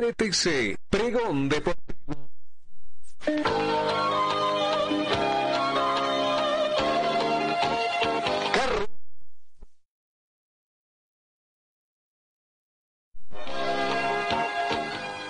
[0.00, 2.30] RTC, Pregón Deportivo.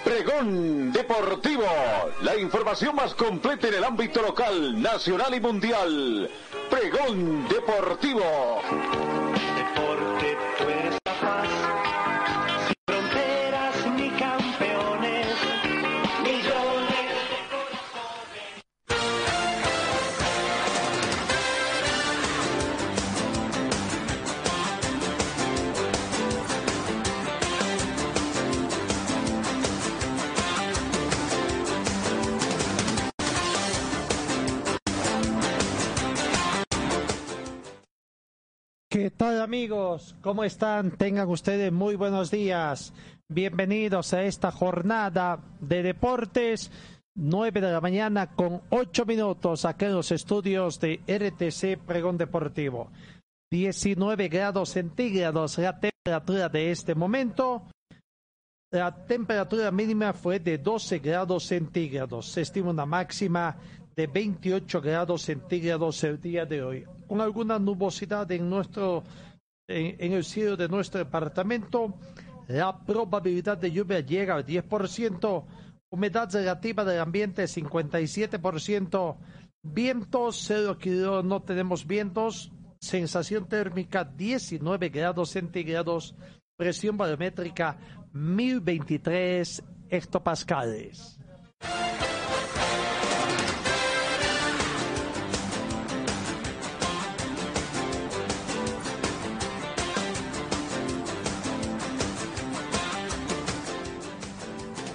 [0.04, 1.64] Pregón Deportivo,
[2.22, 6.30] la información más completa en el ámbito local, nacional y mundial.
[6.70, 9.29] Pregón Deportivo.
[39.10, 40.14] ¿Qué tal amigos?
[40.22, 40.92] ¿Cómo están?
[40.92, 42.94] Tengan ustedes muy buenos días.
[43.28, 46.70] Bienvenidos a esta jornada de deportes.
[47.16, 52.92] 9 de la mañana con 8 minutos aquí en los estudios de RTC Pregón Deportivo.
[53.50, 57.64] 19 grados centígrados la temperatura de este momento.
[58.70, 62.26] La temperatura mínima fue de 12 grados centígrados.
[62.26, 63.56] Se estima una máxima
[63.96, 66.86] de 28 grados centígrados el día de hoy.
[67.10, 69.02] Con alguna nubosidad en nuestro
[69.66, 71.94] en, el cielo de nuestro departamento,
[72.46, 75.44] la probabilidad de lluvia llega al 10%,
[75.90, 79.16] humedad relativa del ambiente 57%,
[79.60, 86.14] vientos 0 kilo, no tenemos vientos, sensación térmica 19 grados centígrados,
[86.56, 87.76] presión barométrica
[88.12, 91.18] 1023 hectopascales.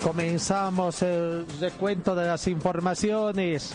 [0.05, 3.73] Comenzamos el recuento de las informaciones.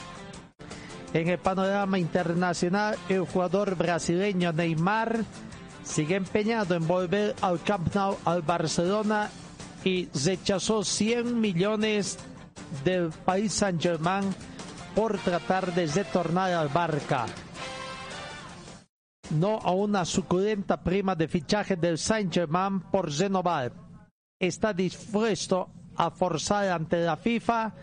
[1.12, 5.24] En el panorama internacional, el jugador brasileño Neymar
[5.82, 9.28] sigue empeñado en volver al Camp Nou al Barcelona
[9.82, 12.16] y rechazó 100 millones
[12.84, 14.32] del país Saint-Germain
[14.94, 17.26] por tratar de retornar al Barca.
[19.30, 23.72] No a una suculenta prima de fichaje del Saint-Germain por renovar.
[24.38, 27.74] Está dispuesto a forzar ante la FIFA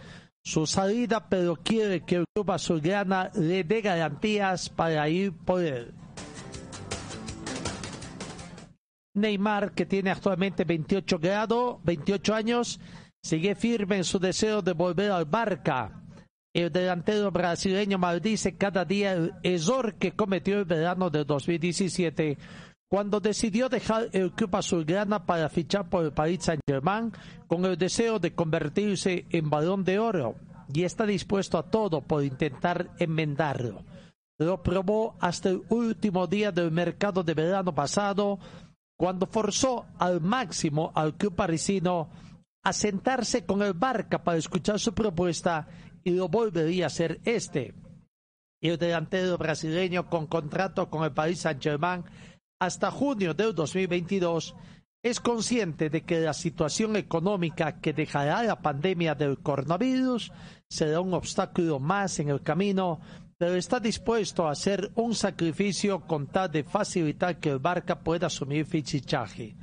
[0.44, 5.94] su salida, pero quiere que el club azulgrana le dé garantías para ir por él.
[9.13, 12.79] Neymar, que tiene actualmente 28 grados, 28 años,
[13.23, 16.01] sigue firme en su deseo de volver al Barca.
[16.56, 22.38] El delantero brasileño maldice cada día el error que cometió el verano de 2017
[22.89, 27.11] cuando decidió dejar el club azulgrana para fichar por el Paris Saint-Germain
[27.47, 30.35] con el deseo de convertirse en balón de oro
[30.73, 33.83] y está dispuesto a todo por intentar enmendarlo.
[34.39, 38.39] Lo probó hasta el último día del mercado de verano pasado
[38.97, 42.09] cuando forzó al máximo al club parisino
[42.63, 45.67] a sentarse con el Barca para escuchar su propuesta
[46.03, 47.73] y lo volvería a hacer este.
[48.61, 52.03] El delantero brasileño con contrato con el Paris Saint-Germain
[52.59, 54.56] hasta junio del 2022
[55.03, 60.31] es consciente de que la situación económica que dejará la pandemia del coronavirus
[60.69, 63.00] será un obstáculo más en el camino,
[63.38, 68.28] pero está dispuesto a hacer un sacrificio con tal de facilitar que el Barca pueda
[68.28, 69.56] asumir fichaje.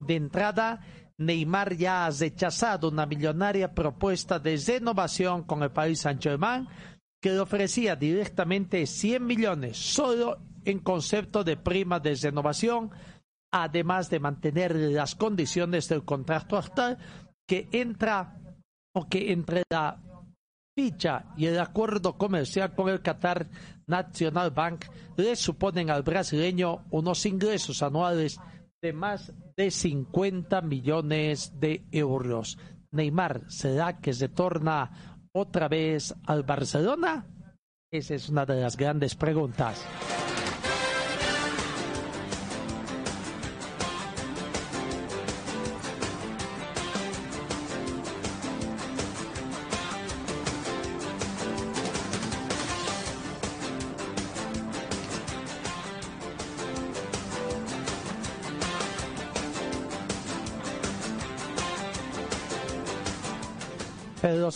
[0.00, 0.80] De entrada,
[1.18, 6.66] Neymar ya ha rechazado una millonaria propuesta de renovación con el Paris Saint-Germain
[7.22, 12.90] que le ofrecía directamente 100 millones solo en concepto de prima de renovación,
[13.52, 16.98] además de mantener las condiciones del contrato actual
[17.46, 18.40] que entra
[18.94, 20.00] o que entre la
[20.76, 23.48] ficha y el acuerdo comercial con el Qatar
[23.86, 28.38] National Bank le suponen al brasileño unos ingresos anuales
[28.82, 32.56] de más de 50 millones de euros.
[32.92, 37.26] Neymar, ¿será que se torna otra vez al Barcelona?
[37.92, 39.84] Esa es una de las grandes preguntas.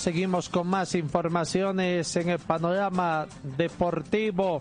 [0.04, 4.60] Seguimos con más informaciones en el panorama deportivo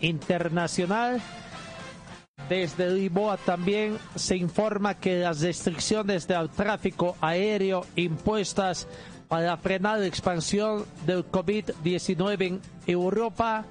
[0.00, 1.20] internacional.
[2.48, 8.86] Desde Lisboa también se informa que las restricciones del tráfico aéreo impuestas
[9.26, 13.64] para frenar la expansión del COVID-19 en Europa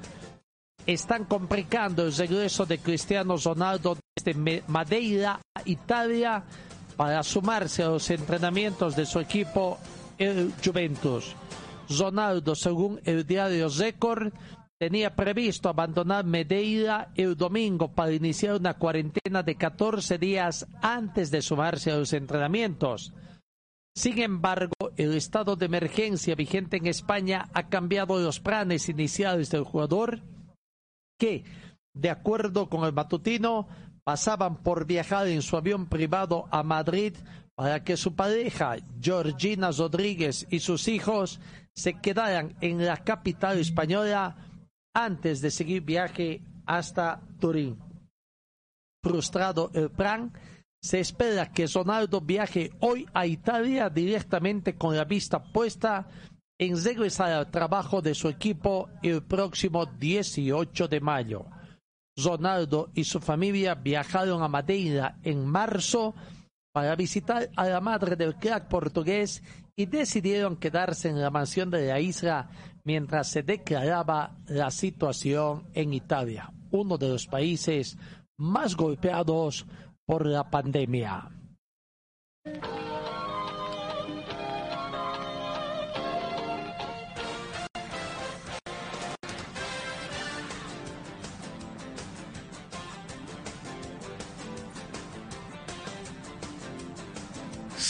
[0.85, 6.44] están complicando el regreso de Cristiano Ronaldo desde Madeira a Italia
[6.97, 9.77] para sumarse a los entrenamientos de su equipo
[10.64, 11.36] Juventus.
[11.90, 14.31] Ronaldo, según el diario Record,
[14.80, 21.42] tenía previsto abandonar Madeira el domingo para iniciar una cuarentena de 14 días antes de
[21.42, 23.14] sumarse a los entrenamientos.
[23.96, 29.64] Sin embargo, el estado de emergencia vigente en España ha cambiado los planes iniciales del
[29.64, 30.22] jugador
[31.19, 31.44] que,
[31.94, 33.68] de acuerdo con el matutino,
[34.04, 37.14] pasaban por viajar en su avión privado a Madrid
[37.56, 41.40] para que su pareja, Georgina Rodríguez, y sus hijos
[41.76, 44.36] se quedaran en la capital española
[44.94, 47.78] antes de seguir viaje hasta Turín.
[49.04, 50.34] Frustrado el plan,
[50.82, 56.08] se espera que Ronaldo viaje hoy a Italia directamente con la vista puesta
[56.60, 61.46] en regresar al trabajo de su equipo el próximo 18 de mayo.
[62.18, 66.14] Ronaldo y su familia viajaron a Madeira en marzo
[66.74, 69.44] para visitar a la madre del crack portugués
[69.75, 72.50] y decidieron quedarse en la mansión de la isla
[72.84, 77.98] mientras se declaraba la situación en Italia, uno de los países
[78.38, 79.66] más golpeados
[80.06, 81.30] por la pandemia.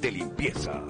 [0.00, 0.82] De limpieza.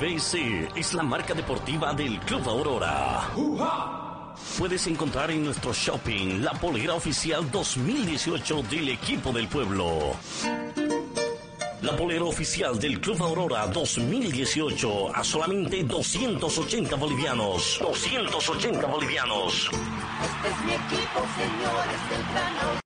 [0.00, 3.30] BC es la marca deportiva del Club Aurora.
[4.58, 10.16] Puedes encontrar en nuestro shopping la polera oficial 2018 del equipo del pueblo.
[11.82, 17.78] La polera oficial del Club Aurora 2018 a solamente 280 bolivianos.
[17.80, 19.70] 280 bolivianos.
[19.70, 22.85] Este es mi equipo, señores del Plan Aurora, soy hincha.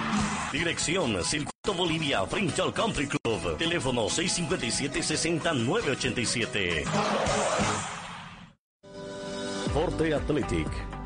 [0.51, 3.57] Dirección Circuito Bolivia, frente Country Club.
[3.57, 6.83] Teléfono 657-60987.
[9.73, 10.90] Forte Athletic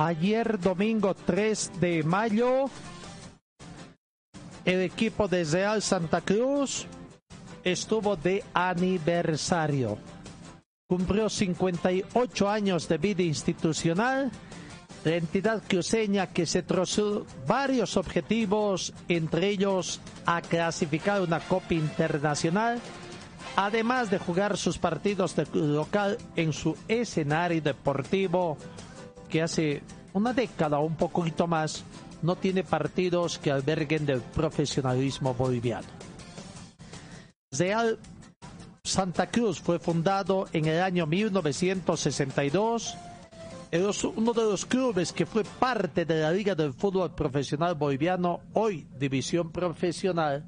[0.00, 2.70] Ayer domingo 3 de mayo,
[4.64, 6.86] el equipo de Real Santa Cruz
[7.62, 9.98] estuvo de aniversario.
[10.88, 14.30] Cumplió 58 años de vida institucional.
[15.04, 22.80] La entidad cruceña que se trazó varios objetivos, entre ellos a clasificar una Copa Internacional,
[23.54, 28.56] además de jugar sus partidos de local en su escenario deportivo
[29.30, 29.82] que hace
[30.12, 31.84] una década o un poquito más
[32.22, 35.88] no tiene partidos que alberguen del profesionalismo boliviano.
[37.52, 37.98] Real
[38.84, 42.96] Santa Cruz fue fundado en el año 1962.
[43.70, 48.40] Es uno de los clubes que fue parte de la Liga del Fútbol Profesional Boliviano,
[48.52, 50.44] hoy División Profesional,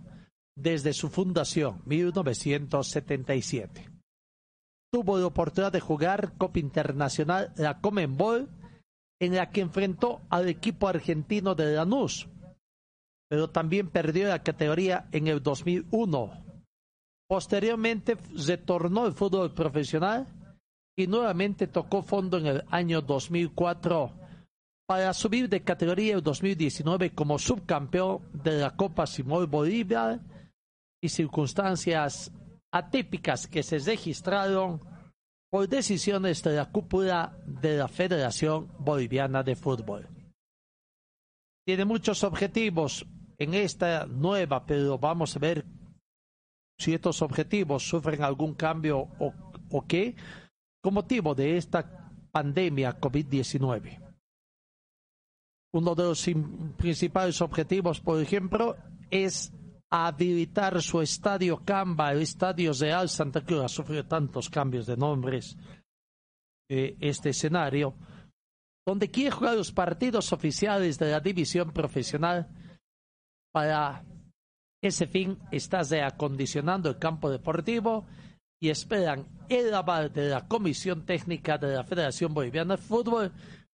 [0.56, 3.88] desde su fundación, 1977.
[4.92, 8.50] Tuvo la oportunidad de jugar Copa Internacional, la Comenbol,
[9.23, 12.26] en la que enfrentó al equipo argentino de Lanús,
[13.31, 16.45] pero también perdió la categoría en el 2001.
[17.29, 20.26] Posteriormente retornó al fútbol profesional
[20.99, 24.12] y nuevamente tocó fondo en el año 2004
[24.88, 30.19] para subir de categoría en 2019 como subcampeón de la Copa Simón Bolivia
[31.00, 32.33] y circunstancias
[32.73, 34.81] atípicas que se registraron
[35.52, 40.09] por decisiones de la cúpula de la Federación Boliviana de Fútbol.
[41.66, 43.04] Tiene muchos objetivos
[43.37, 45.66] en esta nueva, pero vamos a ver
[46.78, 49.35] si estos objetivos sufren algún cambio o,
[49.71, 50.16] o qué
[50.82, 54.00] con motivo de esta pandemia COVID-19.
[55.75, 56.30] Uno de los
[56.78, 58.75] principales objetivos, por ejemplo,
[59.11, 59.52] es
[59.92, 65.54] habilitar su estadio Camba, el estadio Real Santa Cruz, ha sufrido tantos cambios de nombres
[66.70, 67.94] eh, este escenario,
[68.87, 72.49] donde quiere jugar los partidos oficiales de la división profesional
[73.52, 74.02] para
[74.82, 78.06] ese fin está reacondicionando el campo deportivo
[78.61, 83.30] y esperan el aval de la Comisión Técnica de la Federación Boliviana de Fútbol,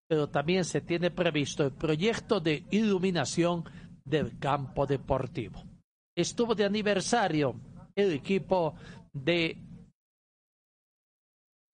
[0.08, 3.64] pero también se tiene previsto el proyecto de iluminación
[4.04, 5.62] del campo deportivo.
[6.18, 7.54] Estuvo de aniversario
[7.94, 8.74] el equipo
[9.12, 9.56] de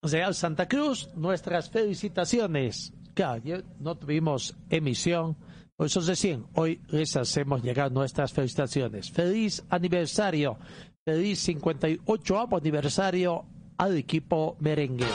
[0.03, 1.09] Real Santa Cruz.
[1.15, 2.93] Nuestras felicitaciones.
[3.13, 5.35] Claro, no tuvimos emisión
[5.75, 9.11] por eso recién, hoy les hacemos llegar nuestras felicitaciones.
[9.11, 10.57] Feliz aniversario,
[11.03, 13.45] feliz 58 aniversario
[13.77, 15.05] al equipo merengue.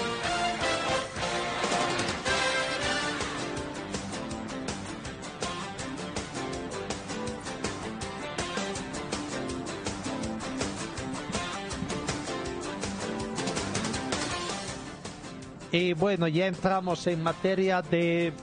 [15.81, 18.35] Y bueno, ya entramos en materia de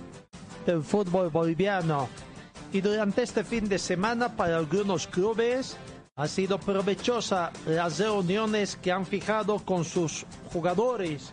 [0.65, 2.09] del fútbol boliviano.
[2.73, 5.77] Y durante este fin de semana para algunos clubes
[6.15, 11.31] ha sido provechosa las reuniones que han fijado con sus jugadores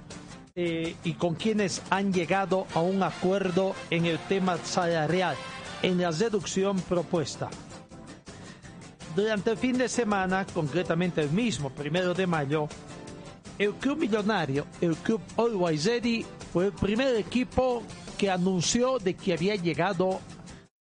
[0.55, 5.37] eh, y con quienes han llegado a un acuerdo en el tema salarial,
[5.81, 7.49] en la reducción propuesta.
[9.17, 12.69] Durante el fin de semana, concretamente el mismo primero de mayo,
[13.59, 17.83] el club millonario, el club Always Ready, fue el primer equipo
[18.19, 20.21] que anunció de que había llegado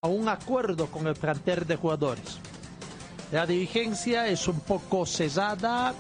[0.02, 2.40] a un acuerdo con el plantel de jugadores.
[3.32, 5.94] La dirigencia es un poco cesada,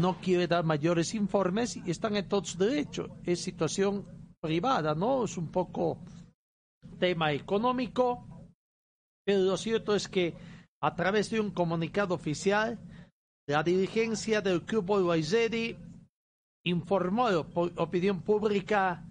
[0.00, 3.08] no quiere dar mayores informes y están en todo su derecho.
[3.24, 4.04] Es situación
[4.40, 5.24] privada, ¿no?
[5.24, 5.98] Es un poco
[6.98, 8.24] tema económico,
[9.24, 10.34] pero lo cierto es que
[10.80, 12.78] a través de un comunicado oficial,
[13.48, 15.76] la dirigencia del Club Olwaizeri
[16.68, 17.40] informó la
[17.76, 19.04] opinión pública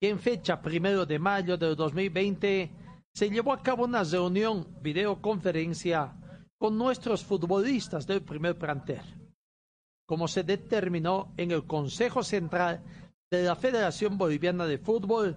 [0.00, 2.70] que en fecha primero de mayo del 2020
[3.14, 6.14] se llevó a cabo una reunión videoconferencia
[6.58, 9.02] con nuestros futbolistas del primer plantel,
[10.06, 12.82] como se determinó en el Consejo Central
[13.30, 15.36] de la Federación Boliviana de Fútbol,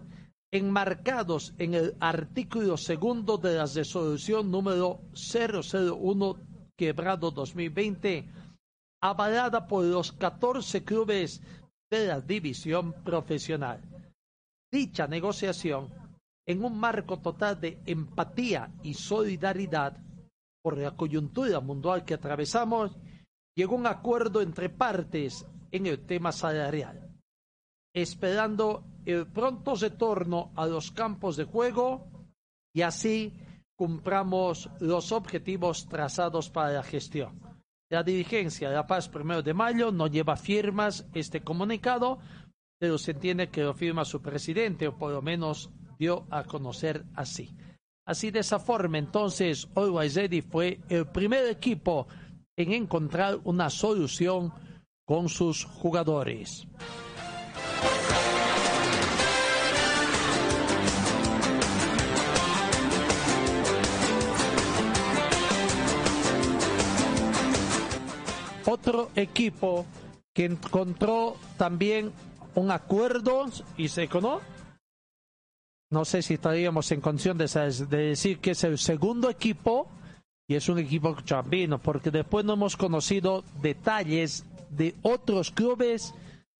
[0.53, 6.37] enmarcados en el artículo segundo de la resolución número 001
[6.77, 8.29] quebrado 2020,
[9.01, 11.41] avalada por los 14 clubes
[11.91, 13.81] de la división profesional
[14.71, 15.89] dicha negociación
[16.47, 19.97] en un marco total de empatía y solidaridad
[20.63, 22.95] por la coyuntura mundial que atravesamos,
[23.55, 27.09] llegó un acuerdo entre partes en el tema salarial,
[27.93, 32.07] esperando el pronto retorno a los campos de juego
[32.73, 33.33] y así
[33.75, 37.40] cumplamos los objetivos trazados para la gestión.
[37.91, 42.19] La dirigencia de La Paz Primero de Mayo no lleva firmas este comunicado,
[42.79, 45.69] pero se entiende que lo firma su presidente, o por lo menos
[45.99, 47.53] dio a conocer así.
[48.07, 50.17] Así de esa forma, entonces, Always
[50.49, 52.07] fue el primer equipo
[52.55, 54.53] en encontrar una solución
[55.05, 56.65] con sus jugadores.
[68.71, 69.85] Otro equipo
[70.33, 72.13] que encontró también
[72.55, 74.45] un acuerdo y se conoce.
[75.89, 77.47] No sé si estaríamos en condición de,
[77.89, 79.89] decir que es el segundo equipo
[80.47, 86.13] y es un equipo chambino, porque después no hemos conocido detalles de otros clubes,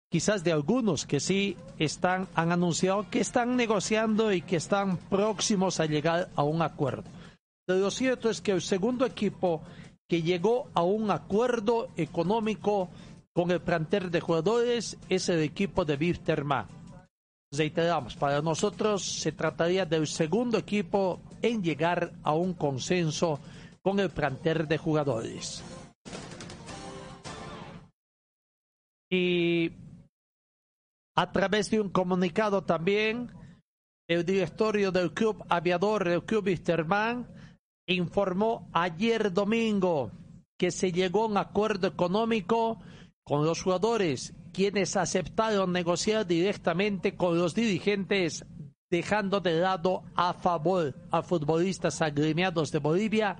[0.09, 5.79] quizás de algunos que sí están, han anunciado que están negociando y que están próximos
[5.79, 7.05] a llegar a un acuerdo.
[7.67, 9.61] Lo cierto es que el segundo equipo
[10.11, 12.89] que llegó a un acuerdo económico
[13.31, 16.67] con el plantel de jugadores es el equipo de Wisterman.
[17.49, 23.39] Reiteramos, para nosotros se trataría del segundo equipo en llegar a un consenso
[23.81, 25.63] con el plantel de jugadores.
[29.09, 29.71] Y
[31.15, 33.31] a través de un comunicado también,
[34.09, 37.25] el directorio del club aviador, el club Wisterman,
[37.93, 40.11] informó ayer domingo
[40.57, 42.79] que se llegó a un acuerdo económico
[43.23, 48.45] con los jugadores, quienes aceptaron negociar directamente con los dirigentes,
[48.89, 53.37] dejando de lado a favor a futbolistas agremiados de Bolivia,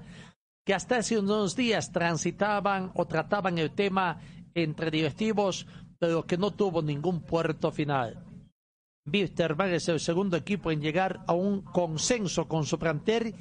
[0.65, 4.21] que hasta hace unos días transitaban o trataban el tema
[4.53, 5.67] entre directivos,
[5.99, 8.25] pero que no tuvo ningún puerto final.
[9.05, 13.35] Wisterman es el segundo equipo en llegar a un consenso con su plantel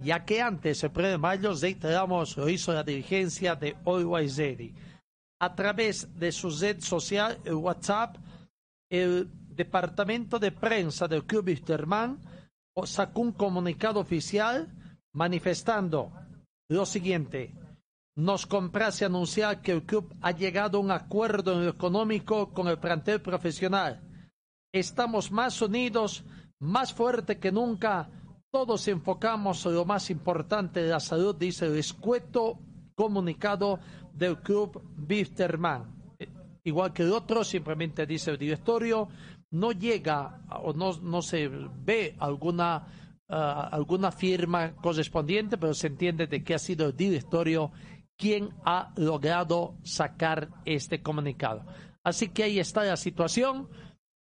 [0.00, 4.40] ya que antes, el 1 de mayo, reiteramos, lo hizo la dirigencia de Always
[5.40, 8.16] A través de su red social, el WhatsApp,
[8.90, 12.18] el departamento de prensa del Club Wisterman
[12.84, 14.68] sacó un comunicado oficial
[15.12, 16.12] manifestando
[16.68, 17.52] lo siguiente.
[18.16, 22.68] Nos complace anunciar que el club ha llegado a un acuerdo en lo económico con
[22.68, 24.00] el plantel profesional.
[24.72, 26.24] Estamos más unidos,
[26.58, 28.08] más fuerte que nunca
[28.50, 32.58] todos enfocamos en lo más importante de la salud, dice el escueto
[32.94, 33.78] comunicado
[34.12, 36.14] del club Wisterman.
[36.18, 36.28] Eh,
[36.64, 39.08] igual que el otro, simplemente dice el directorio,
[39.52, 42.86] no llega o no, no se ve alguna,
[43.28, 47.70] ah, alguna firma correspondiente, pero se entiende de que ha sido el directorio
[48.16, 51.64] quien ha logrado sacar este comunicado.
[52.02, 53.68] Así que ahí está la situación.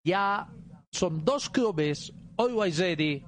[0.04, 0.50] Ya
[0.92, 3.24] son dos clubes, Always Ready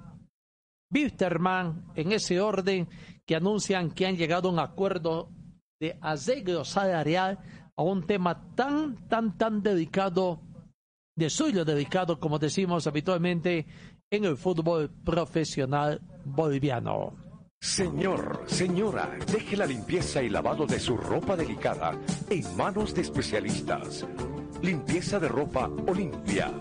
[0.92, 2.88] Wisterman, en ese orden,
[3.26, 5.30] que anuncian que han llegado a un acuerdo
[5.80, 7.40] de arreglo salarial
[7.76, 10.42] a un tema tan, tan, tan delicado,
[11.16, 13.66] de suyo delicado, como decimos habitualmente,
[14.10, 17.16] en el fútbol profesional boliviano.
[17.60, 24.06] Señor, señora, deje la limpieza y lavado de su ropa delicada en manos de especialistas.
[24.62, 26.54] Limpieza de ropa Olimpia.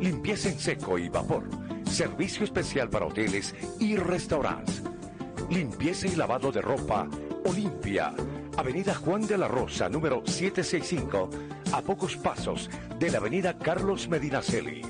[0.00, 1.48] Limpieza en seco y vapor
[1.94, 4.82] Servicio especial para hoteles y restaurantes.
[5.48, 7.08] Limpieza y lavado de ropa
[7.44, 8.12] Olimpia.
[8.56, 11.30] Avenida Juan de la Rosa, número 765,
[11.72, 14.82] a pocos pasos de la Avenida Carlos Medinaceli.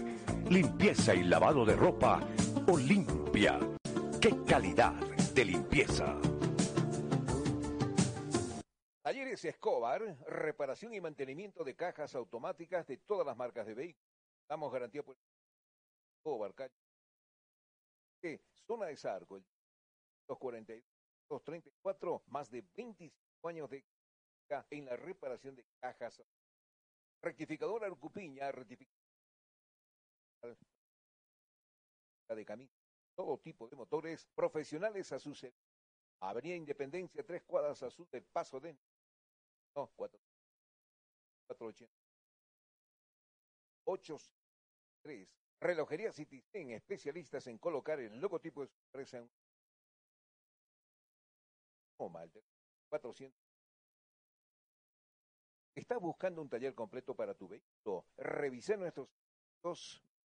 [0.48, 2.26] Limpieza y lavado de ropa
[2.68, 3.60] Olimpia.
[4.18, 4.94] ¡Qué calidad
[5.34, 6.16] de limpieza!
[9.02, 14.08] Talleres Escobar, reparación y mantenimiento de cajas automáticas de todas las marcas de vehículos.
[14.48, 15.18] Damos garantía por
[16.16, 16.54] Escobar,
[18.66, 19.44] Zona de Sarco, el
[20.26, 23.84] 234, más de 25 años de
[24.70, 26.22] en la reparación de cajas.
[27.22, 28.96] Rectificadora Arcupiña, rectificadora
[32.28, 32.70] de camino,
[33.14, 35.66] todo tipo de motores profesionales a su servicio.
[36.20, 38.78] Avenida Independencia, tres cuadras a sur del Paso de...
[39.74, 40.20] No, cuatro.
[41.48, 41.92] 480.
[43.84, 49.30] 83 Relojería Citizen, especialistas en colocar el logotipo de su empresa en
[52.12, 52.30] mal
[52.90, 53.40] 400.
[55.74, 58.06] ¿Estás buscando un taller completo para tu vehículo?
[58.16, 59.08] Revisa nuestros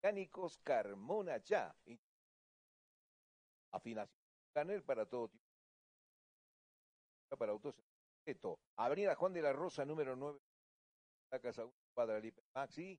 [0.03, 1.75] mecánicos Carmona Ya.
[3.73, 4.27] Afinación
[4.57, 5.45] panel para todo tipo.
[7.37, 7.77] Para autos.
[8.77, 10.41] Avenida Juan de la Rosa, número 9.
[11.31, 12.99] La casa 1, Padre Maxi.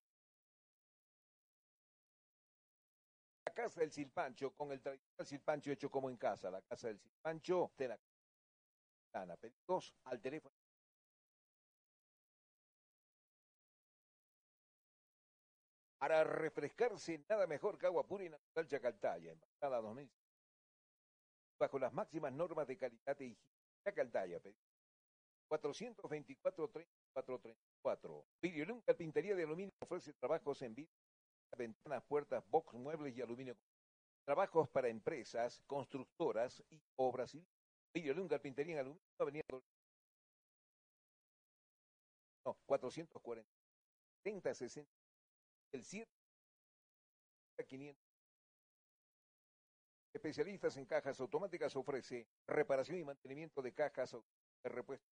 [3.57, 7.71] Casa del silpancho, con el tradicional silpancho hecho como en casa, la casa del silpancho
[7.75, 7.99] de la
[9.13, 9.35] Ana.
[9.35, 10.53] Pedidos al teléfono.
[15.97, 20.11] Para refrescarse, nada mejor que agua pura y natural Chacaltaya, embajada 2000.
[21.59, 23.41] Bajo las máximas normas de calidad e higiene.
[23.83, 24.39] Chacaltaya,
[25.47, 28.27] 424 34 34.
[28.39, 30.91] Videolum Carpintería de Aluminio ofrece trabajos en vivo
[31.55, 33.55] ventanas, puertas, box, muebles y aluminio.
[34.25, 37.49] Trabajos para empresas, constructoras y obras civiles.
[37.93, 39.43] Videolum Carpintería en Aluminio, Avenida
[42.45, 43.49] no, 440,
[44.23, 44.91] 30, 60,
[45.73, 46.05] el 7,
[47.67, 48.07] 500.
[50.13, 55.07] Especialistas en cajas automáticas ofrece reparación y mantenimiento de cajas de repuestos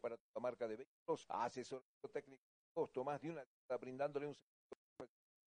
[0.00, 2.42] para toda marca de vehículos, asesoramiento técnico
[2.74, 3.44] costo, más de una
[3.80, 4.57] brindándole un servicio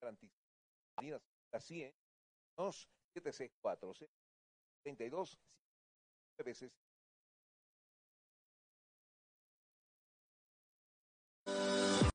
[0.01, 0.41] garantizado.
[0.97, 1.93] Avenida la 100,
[3.13, 3.93] 764
[4.83, 5.39] 32
[6.43, 6.71] veces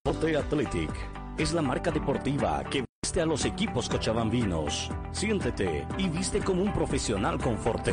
[0.05, 0.91] Forte Athletic
[1.39, 4.91] es la marca deportiva que viste a los equipos cochabambinos.
[5.13, 7.93] Siéntete y viste como un profesional con Forte.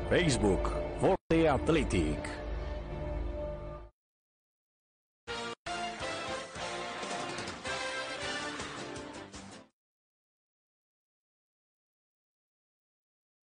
[0.11, 0.69] Facebook,
[0.99, 2.19] Forte Athletic.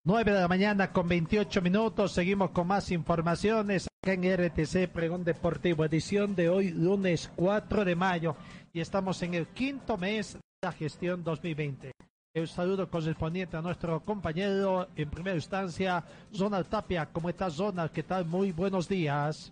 [0.04, 2.12] Nueve de la mañana con 28 minutos.
[2.12, 7.96] Seguimos con más informaciones acá en RTC Pregón Deportivo, edición de hoy, lunes 4 de
[7.96, 8.36] mayo.
[8.74, 11.94] Y estamos en el quinto mes de la gestión 2020.
[12.40, 17.08] Un saludo correspondiente a nuestro compañero en primera instancia, Zonal Tapia.
[17.12, 17.90] ¿Cómo estás, Zonal?
[17.90, 18.26] ¿Qué tal?
[18.26, 19.52] Muy buenos días.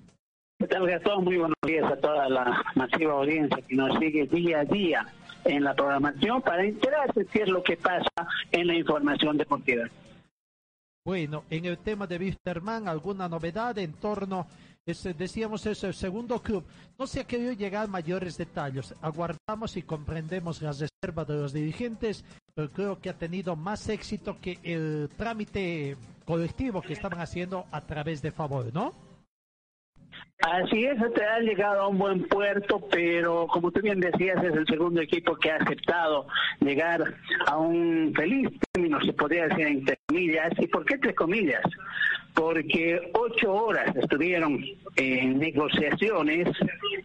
[0.60, 1.24] ¿Qué tal, Gastón?
[1.24, 5.06] Muy buenos días a toda la masiva audiencia que nos sigue día a día
[5.46, 9.86] en la programación para enterarse qué es lo que pasa en la información deportiva.
[11.04, 14.46] Bueno, en el tema de Wisterman, ¿alguna novedad en torno?
[14.86, 16.64] Ese- decíamos eso, el segundo club.
[16.98, 18.94] No se ha querido llegar a mayores detalles.
[19.02, 24.38] Aguardamos y comprendemos las reservas de los dirigentes, pero creo que ha tenido más éxito
[24.40, 28.94] que el trámite colectivo que estaban haciendo a través de favor, ¿no?
[30.42, 34.54] Así es, te ha llegado a un buen puerto, pero como tú bien decías, es
[34.54, 36.28] el segundo equipo que ha aceptado
[36.60, 37.16] llegar
[37.48, 40.52] a un feliz término, se podría decir entre comillas.
[40.60, 41.64] ¿Y por qué entre comillas?
[42.34, 44.64] Porque ocho horas estuvieron
[44.98, 46.50] en negociaciones,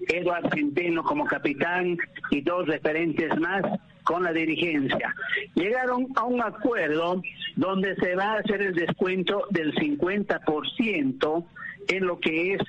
[0.09, 1.97] Eduardo Centeno como capitán
[2.31, 3.63] y dos referentes más
[4.03, 5.15] con la dirigencia.
[5.55, 7.23] Llegaron a un acuerdo
[7.55, 11.47] donde se va a hacer el descuento del 50%
[11.89, 12.61] en lo que es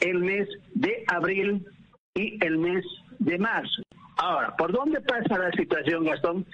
[0.00, 1.66] el mes de abril
[2.14, 2.84] y el mes
[3.18, 3.82] de marzo.
[4.16, 6.46] Ahora, ¿por dónde pasa la situación, Gastón?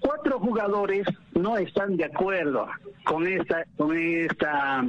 [0.00, 2.68] Cuatro jugadores no están de acuerdo
[3.04, 4.84] con esta, con esta,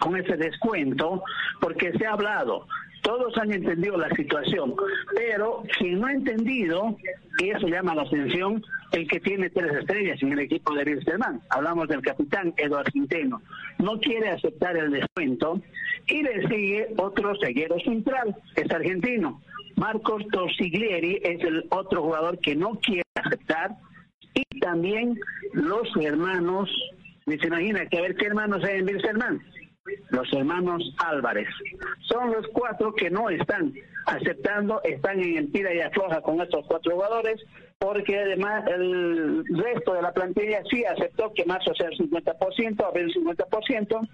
[0.00, 1.22] con ese descuento,
[1.60, 2.66] porque se ha hablado.
[3.02, 4.74] Todos han entendido la situación,
[5.14, 6.96] pero quien no ha entendido,
[7.38, 11.40] y eso llama la atención, el que tiene tres estrellas en el equipo de Wilstermann.
[11.50, 13.40] Hablamos del capitán Eduardo Centeno.
[13.78, 15.60] No quiere aceptar el descuento
[16.06, 19.40] y le sigue otro ceguero central, es argentino.
[19.76, 23.76] Marcos Torsiglieri es el otro jugador que no quiere aceptar
[24.34, 25.18] y también
[25.54, 26.70] los hermanos,
[27.26, 29.40] se imagina que a ver qué hermanos hay en Wilstermann,
[30.10, 31.48] los hermanos Álvarez.
[32.00, 33.72] Son los cuatro que no están
[34.06, 37.40] aceptando, están en el tira y afloja con estos cuatro jugadores,
[37.78, 43.04] porque además el resto de la plantilla sí aceptó que marzo sea el 50%, abril
[43.06, 44.08] el 50%,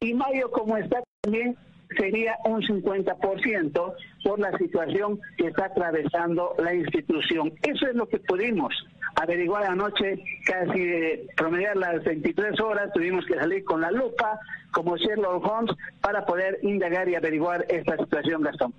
[0.00, 1.56] y mayo como está también
[1.96, 7.52] sería un 50% por la situación que está atravesando la institución.
[7.62, 8.74] Eso es lo que pudimos
[9.16, 14.38] averiguar anoche, casi eh, promediar las 23 horas, tuvimos que salir con la lupa
[14.72, 18.74] como Sherlock Holmes para poder indagar y averiguar esta situación, Gastón.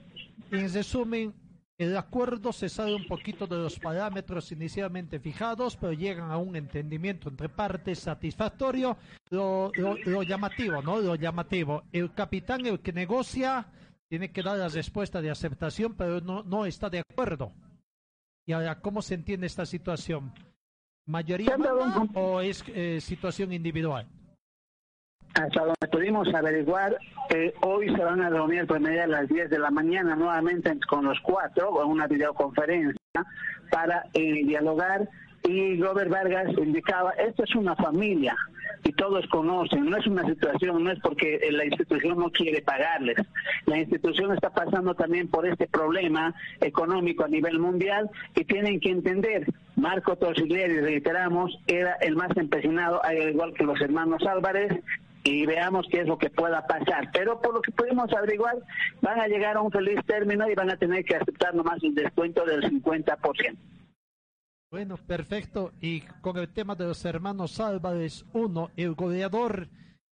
[0.52, 1.34] En resumen,
[1.78, 6.56] el acuerdo se sale un poquito de los parámetros inicialmente fijados, pero llegan a un
[6.56, 8.98] entendimiento entre partes satisfactorio.
[9.30, 11.00] Lo, lo- lo llamativo, ¿no?
[11.00, 11.84] Lo llamativo.
[11.92, 13.68] El capitán, el que negocia,
[14.10, 17.52] tiene que dar la respuesta de aceptación, pero no, no está de acuerdo.
[18.46, 20.32] Y ahora, ¿cómo se entiende esta situación?
[21.06, 21.74] ¿Mayoría manda
[22.16, 24.08] o es eh, situación individual?
[25.38, 26.98] Hasta donde pudimos averiguar,
[27.30, 30.76] eh, hoy se van a reunir por media a las 10 de la mañana nuevamente
[30.90, 33.00] con los cuatro, con una videoconferencia,
[33.70, 35.08] para eh, dialogar.
[35.44, 38.36] Y Robert Vargas indicaba, esto es una familia
[38.84, 42.64] y todos conocen, no es una situación, no es porque eh, la institución no quiere
[42.64, 43.18] pagarles.
[43.68, 48.90] La institución está pasando también por este problema económico a nivel mundial y tienen que
[48.90, 49.46] entender,
[49.76, 54.82] Marco Torsiglieri, reiteramos, era el más empecinado, al igual que los hermanos Álvarez,
[55.28, 57.10] y veamos qué es lo que pueda pasar.
[57.12, 58.56] Pero por lo que pudimos averiguar,
[59.02, 61.94] van a llegar a un feliz término y van a tener que aceptar nomás el
[61.94, 63.58] descuento del 50%.
[64.72, 65.72] Bueno, perfecto.
[65.82, 69.68] Y con el tema de los hermanos Álvarez, uno, el goleador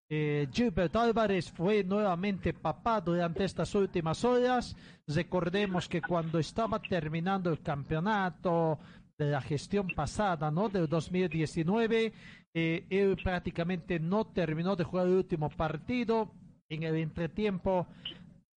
[0.10, 4.76] eh, Gilbert Álvarez fue nuevamente papá durante estas últimas horas.
[5.08, 8.80] Recordemos que cuando estaba terminando el campeonato
[9.18, 10.70] de la gestión pasada, ¿no?
[10.70, 12.14] Del 2019,
[12.56, 16.32] eh, él prácticamente no terminó de jugar el último partido.
[16.70, 17.86] En el entretiempo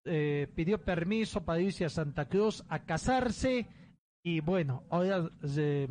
[0.04, 3.66] eh, pidió permiso para irse a Santa Cruz a casarse
[4.22, 5.88] y bueno, ahora eh,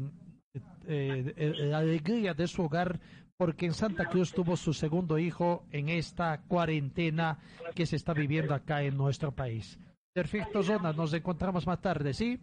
[0.87, 2.99] eh, la alegría de su hogar
[3.35, 7.37] porque en Santa Cruz tuvo su segundo hijo en esta cuarentena
[7.75, 9.77] que se está viviendo acá en nuestro país.
[10.13, 12.39] Perfecto, Zona, nos encontramos más tarde, ¿sí?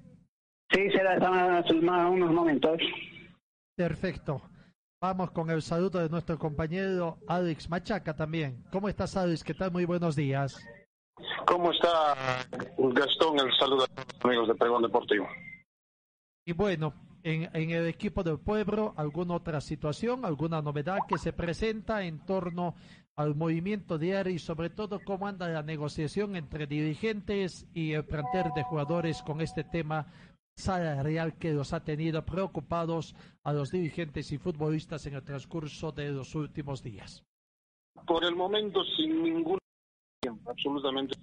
[0.70, 1.14] Sí, será
[1.58, 2.78] hasta unos momentos.
[3.74, 4.42] Perfecto.
[5.00, 8.64] Vamos con el saludo de nuestro compañero Alex Machaca también.
[8.72, 9.44] ¿Cómo estás, Alex?
[9.44, 9.70] ¿Qué tal?
[9.70, 10.58] Muy buenos días.
[11.46, 12.14] ¿Cómo está
[12.78, 13.38] Gastón?
[13.38, 15.28] El saludo a los amigos de Pregón Deportivo.
[16.46, 21.32] Y bueno, en, en el equipo del pueblo, ¿alguna otra situación, alguna novedad que se
[21.32, 22.74] presenta en torno
[23.16, 28.50] al movimiento diario y sobre todo cómo anda la negociación entre dirigentes y el plantel
[28.54, 30.12] de jugadores con este tema
[30.56, 36.10] salarial que los ha tenido preocupados a los dirigentes y futbolistas en el transcurso de
[36.10, 37.22] los últimos días?
[38.06, 39.58] Por el momento, sin ningún
[40.46, 41.16] absolutamente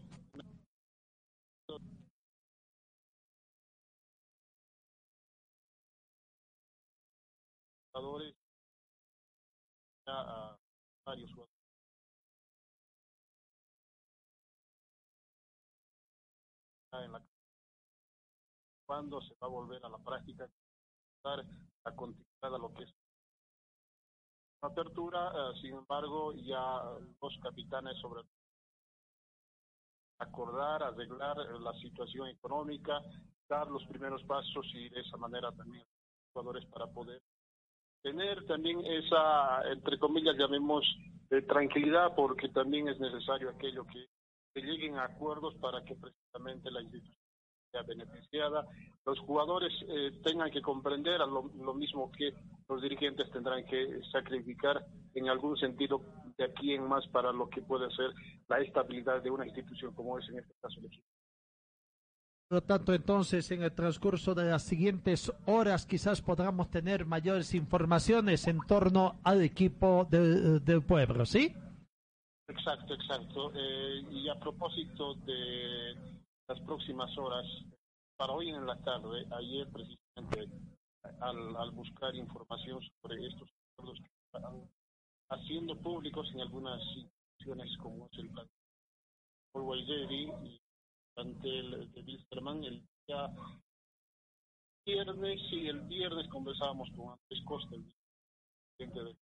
[18.92, 20.50] cuando se va a volver a la práctica
[21.24, 21.46] dar
[21.86, 21.96] la
[22.42, 22.94] a lo que es
[24.62, 26.84] la apertura eh, sin embargo ya
[27.22, 28.24] los capitanes sobre
[30.20, 33.02] acordar arreglar eh, la situación económica
[33.48, 37.22] dar los primeros pasos y de esa manera también los jugadores para poder
[38.04, 40.84] tener también esa, entre comillas, llamemos
[41.30, 44.08] eh, tranquilidad, porque también es necesario aquello que,
[44.60, 47.21] lleguen a acuerdos para que precisamente la institución
[47.80, 48.66] beneficiada,
[49.06, 52.34] los jugadores eh, tengan que comprender lo, lo, mismo que
[52.68, 56.02] los dirigentes tendrán que sacrificar en algún sentido
[56.38, 58.12] de aquí en más para lo que puede ser
[58.50, 61.06] la estabilidad de una institución como es en este caso el equipo.
[62.50, 67.54] Por lo tanto, entonces, en el transcurso de las siguientes horas, quizás podamos tener mayores
[67.54, 71.56] informaciones en torno al equipo de, del pueblo, ¿sí?
[72.50, 73.54] Exacto, exacto.
[73.56, 76.21] Eh, y a propósito de
[76.52, 77.46] las próximas horas,
[78.18, 80.54] para hoy en la tarde, ayer precisamente,
[81.22, 84.70] al, al buscar información sobre estos acuerdos que están
[85.30, 88.48] haciendo públicos en algunas instituciones como es el plan
[89.54, 90.62] y
[91.16, 93.30] ante el de Wilstermann el día
[94.86, 97.86] viernes y el viernes conversábamos con Andrés Costa, el
[98.78, 99.18] presidente del,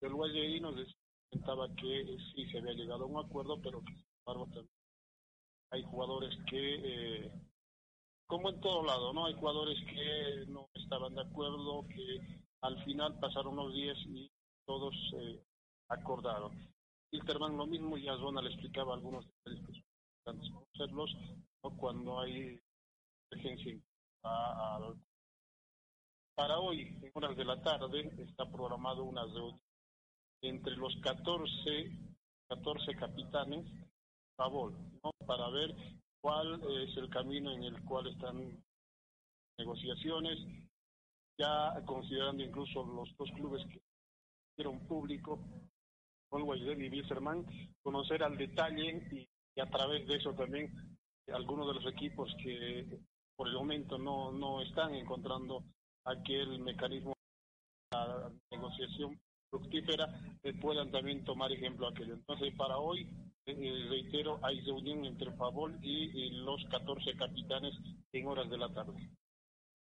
[0.00, 0.96] del nos
[1.30, 4.75] comentaba que sí se había llegado a un acuerdo, pero que sin embargo también
[5.70, 6.74] hay jugadores que,
[7.26, 7.32] eh,
[8.26, 9.26] como en todo lado, ¿no?
[9.26, 14.30] Hay jugadores que no estaban de acuerdo, que al final pasaron los días y
[14.66, 15.42] todos eh,
[15.88, 16.52] acordaron.
[17.12, 21.16] Wilstermann lo mismo, ya Zona le explicaba algunos detalles que conocerlos
[21.62, 21.76] ¿no?
[21.76, 22.60] cuando hay
[23.30, 23.80] emergencia.
[24.24, 24.94] A, a,
[26.34, 29.60] para hoy, en horas de la tarde, está programado una reunión
[30.42, 31.90] entre los 14,
[32.48, 33.66] 14 capitanes
[34.36, 35.15] favor, ¿no?
[35.26, 35.74] Para ver
[36.20, 38.62] cuál es el camino en el cual están
[39.58, 40.38] negociaciones,
[41.38, 43.80] ya considerando incluso los dos clubes que
[44.52, 45.38] hicieron público,
[46.30, 47.46] Conway y Wilserman,
[47.82, 50.70] conocer al detalle y y a través de eso también
[51.32, 52.86] algunos de los equipos que
[53.36, 55.64] por el momento no, no están encontrando
[56.04, 57.14] aquel mecanismo
[57.90, 59.18] de negociación
[59.50, 60.08] fructífera
[60.42, 62.14] eh, puedan también tomar ejemplo aquello.
[62.14, 63.08] Entonces, para hoy,
[63.46, 67.74] eh, reitero, hay reunión entre Favol y, los 14 capitanes
[68.12, 69.10] en horas de la tarde.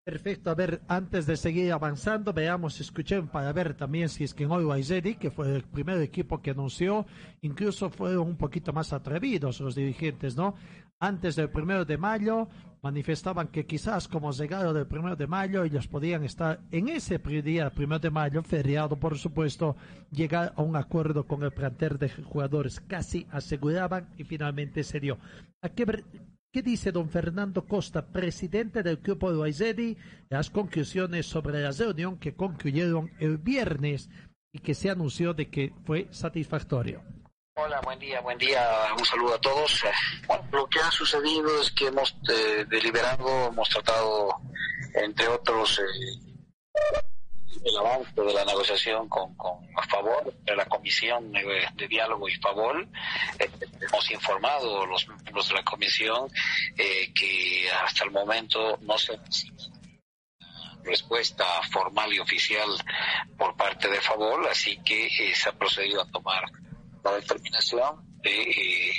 [0.05, 4.45] Perfecto, a ver, antes de seguir avanzando, veamos, escuchen para ver también si es que
[4.45, 7.07] hoy Waizedi, que fue el primer equipo que anunció,
[7.41, 10.57] incluso fueron un poquito más atrevidos los dirigentes, ¿no?
[11.01, 12.49] Antes del primero de mayo
[12.83, 17.71] manifestaban que quizás como llegado del primero de mayo ellos podían estar en ese día,
[17.71, 19.77] primero de mayo, feriado por supuesto,
[20.11, 22.81] llegar a un acuerdo con el plantel de jugadores.
[22.81, 25.19] Casi aseguraban y finalmente se dio.
[25.63, 26.05] ¿A qué
[26.55, 29.97] ¿Qué dice don Fernando Costa, presidente del grupo de Waizedi,
[30.31, 34.09] las conclusiones sobre la reunión que concluyeron el viernes
[34.53, 37.03] y que se anunció de que fue satisfactorio?
[37.57, 39.85] Hola, buen día, buen día, un saludo a todos.
[40.51, 44.41] Lo que ha sucedido es que hemos eh, deliberado, hemos tratado
[44.93, 46.35] entre otros, eh,
[47.65, 52.89] el avance de la negociación con, con favor de la comisión de, diálogo y favor.
[53.39, 53.49] Eh,
[53.81, 56.29] hemos informado los miembros de la comisión
[56.77, 59.17] eh, que hasta el momento no se
[60.83, 62.69] respuesta formal y oficial
[63.39, 66.43] por parte de favor, así que se ha procedido a tomar
[67.05, 68.95] la determinación de eh,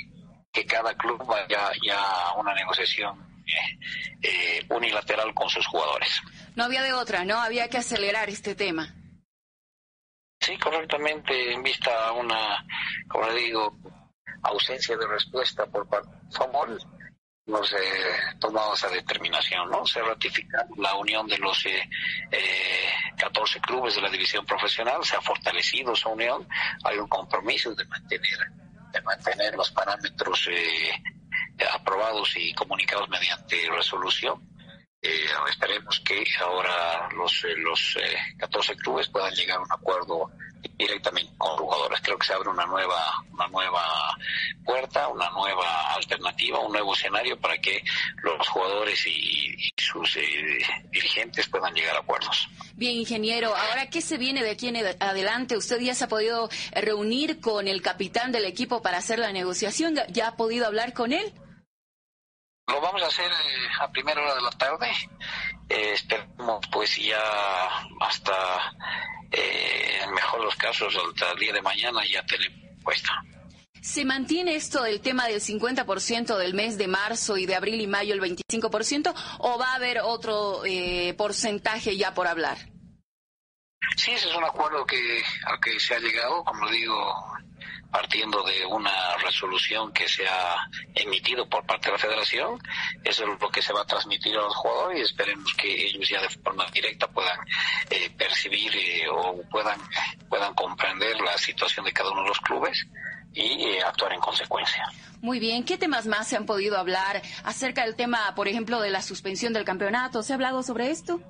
[0.51, 3.79] que cada club vaya ya a una negociación eh,
[4.21, 6.21] eh, unilateral con sus jugadores.
[6.55, 7.35] No había de otra, ¿no?
[7.41, 8.95] Había que acelerar este tema.
[10.39, 12.65] Sí, correctamente, en vista a una,
[13.07, 13.75] como le digo,
[14.43, 16.31] ausencia de respuesta por parte de
[17.45, 19.85] FAMOL, hemos eh, tomado esa determinación, ¿no?
[19.85, 21.89] Se ratifica la unión de los eh,
[22.31, 26.47] eh, 14 clubes de la división profesional, se ha fortalecido esa unión,
[26.83, 28.37] hay un compromiso de mantener,
[28.91, 30.91] de mantener los parámetros eh,
[31.73, 34.41] aprobados y comunicados mediante resolución.
[35.01, 40.31] Eh, esperemos que ahora los, eh, los eh, 14 clubes puedan llegar a un acuerdo
[40.77, 41.99] directamente con jugadores.
[42.01, 44.17] Creo que se abre una nueva, una nueva
[44.63, 47.83] puerta, una nueva alternativa, un nuevo escenario para que
[48.23, 50.57] los jugadores y, y sus eh,
[50.91, 52.47] dirigentes puedan llegar a acuerdos.
[52.75, 55.55] Bien, ingeniero, ahora, ¿qué se viene de aquí en adelante?
[55.55, 59.95] ¿Usted ya se ha podido reunir con el capitán del equipo para hacer la negociación?
[60.09, 61.33] ¿Ya ha podido hablar con él?
[62.67, 64.89] Lo vamos a hacer eh, a primera hora de la tarde.
[65.69, 67.21] Eh, esperemos pues ya
[68.01, 68.73] hasta,
[69.31, 73.11] eh, en mejor de los casos, hasta el día de mañana ya tenemos puesta.
[73.81, 77.85] ¿Se mantiene esto del tema del 50% del mes de marzo y de abril y
[77.85, 82.57] mayo el 25% o va a haber otro eh, porcentaje ya por hablar?
[83.95, 87.13] Sí, ese es un acuerdo que al que se ha llegado, como digo,
[87.95, 90.57] partiendo de una resolución que se ha
[90.93, 92.59] emitido por parte de la Federación.
[93.05, 96.09] Eso es lo que se va a transmitir a los jugadores y esperemos que ellos
[96.09, 97.39] ya de forma directa puedan
[97.89, 99.79] eh, percibir eh, o puedan,
[100.27, 102.85] puedan comprender la situación de cada uno de los clubes
[103.31, 104.83] y eh, actuar en consecuencia.
[105.21, 108.89] Muy bien, ¿qué temas más se han podido hablar acerca del tema, por ejemplo, de
[108.89, 110.21] la suspensión del campeonato?
[110.21, 111.21] ¿Se ha hablado sobre esto?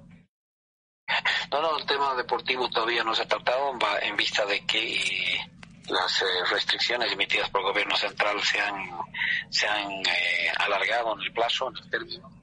[1.52, 5.50] No, no, el tema deportivo todavía no se ha tratado en vista de que eh,
[5.90, 8.90] las eh, restricciones emitidas por el gobierno central se han,
[9.50, 12.36] se han eh, alargado en el plazo, en el término.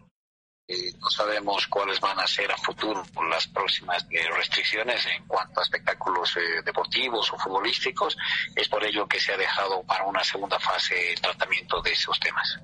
[0.69, 5.61] Eh, no sabemos cuáles van a ser a futuro las próximas eh, restricciones en cuanto
[5.61, 8.17] a espectáculos eh, deportivos o futbolísticos.
[8.55, 12.19] Es por ello que se ha dejado para una segunda fase el tratamiento de esos
[12.21, 12.59] temas.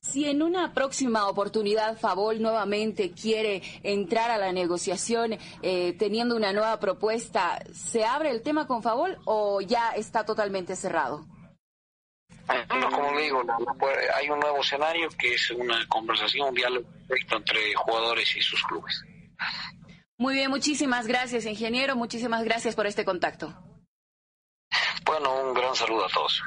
[0.00, 6.52] Si en una próxima oportunidad Favol nuevamente quiere entrar a la negociación eh, teniendo una
[6.52, 11.26] nueva propuesta, ¿se abre el tema con Favol o ya está totalmente cerrado?
[12.46, 13.42] Bueno, como le digo,
[14.14, 18.62] hay un nuevo escenario que es una conversación, un diálogo directo entre jugadores y sus
[18.64, 19.02] clubes.
[20.16, 21.94] Muy bien, muchísimas gracias, ingeniero.
[21.94, 23.54] Muchísimas gracias por este contacto.
[25.04, 26.42] Bueno, un gran saludo a todos.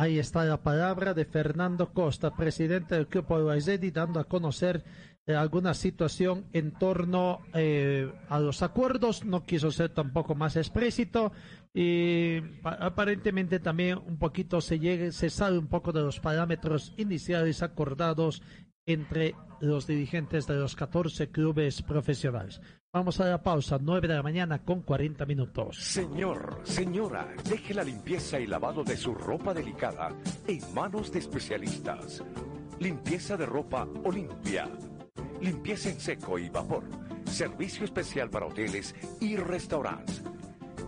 [0.00, 4.84] Ahí está la palabra de Fernando Costa, presidente del Club Alwaysedi, dando a conocer
[5.26, 9.24] eh, alguna situación en torno eh, a los acuerdos.
[9.24, 11.32] No quiso ser tampoco más explícito
[11.74, 16.94] y pa- aparentemente también un poquito se llegue, se sale un poco de los parámetros
[16.96, 18.40] iniciales acordados
[18.86, 22.60] entre los dirigentes de los 14 clubes profesionales.
[22.90, 25.76] Vamos a la pausa, 9 de la mañana con 40 minutos.
[25.76, 30.08] Señor, señora, deje la limpieza y lavado de su ropa delicada
[30.46, 32.24] en manos de especialistas.
[32.78, 34.70] Limpieza de ropa Olimpia.
[35.42, 36.84] Limpieza en seco y vapor.
[37.26, 40.22] Servicio especial para hoteles y restaurantes.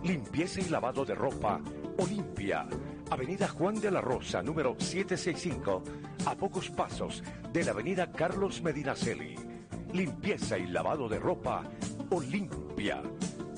[0.03, 1.61] Limpieza y lavado de ropa
[1.99, 2.65] Olimpia.
[3.11, 5.83] Avenida Juan de la Rosa, número 765,
[6.25, 9.50] a pocos pasos de la Avenida Carlos Medinaceli.
[9.93, 11.63] Limpieza y lavado de ropa
[12.11, 13.01] Olimpia.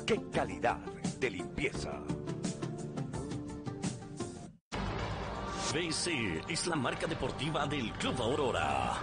[0.05, 0.77] ¡Qué calidad
[1.19, 1.91] de limpieza!
[5.73, 9.01] BC es la marca deportiva del Club Aurora.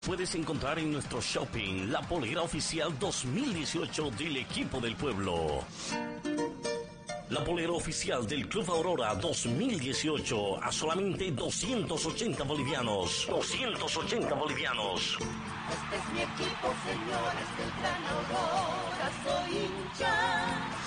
[0.00, 5.64] Puedes encontrar en nuestro shopping la polera oficial 2018 del equipo del pueblo.
[7.30, 13.26] La polera oficial del Club Aurora 2018 a solamente 280 bolivianos.
[13.28, 15.18] 280 bolivianos.
[15.68, 20.77] Este es mi equipo, señores del Gran Aurora, soy hincha.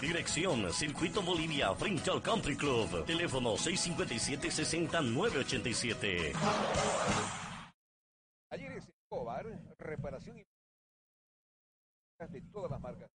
[0.00, 3.04] Dirección Circuito Bolivia frente Country Club.
[3.04, 6.32] Teléfono 657-60-987.
[8.48, 9.44] Talleres Escobar,
[9.78, 10.44] reparación y
[12.30, 13.10] de todas las marcas.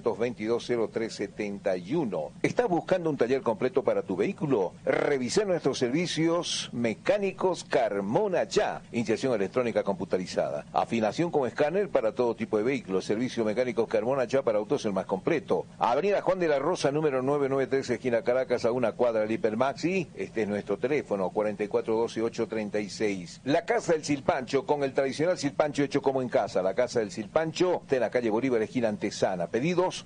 [0.00, 2.30] 422-0371.
[2.42, 4.72] ¿Estás buscando un taller completo para tu vehículo?
[4.84, 8.82] Revisa nuestros servicios mecánicos Carmona Ya.
[8.92, 10.64] Inyección electrónica computarizada.
[10.72, 13.04] Afinación con escáner para todo tipo de vehículos.
[13.04, 15.66] Servicio mecánico Carmona Ya para autos el más completo.
[15.78, 20.08] Avenida Juan de la Rosa, número 993, esquina Caracas, a una cuadra del Hipermaxi.
[20.14, 23.40] Este es nuestro teléfono, 4412-836.
[23.44, 26.62] La Casa del Silpancho, con el tradicional silpancho hecho como en casa.
[26.62, 29.48] La Casa del Silpancho, está en la calle Bolívar, esquina Antesana.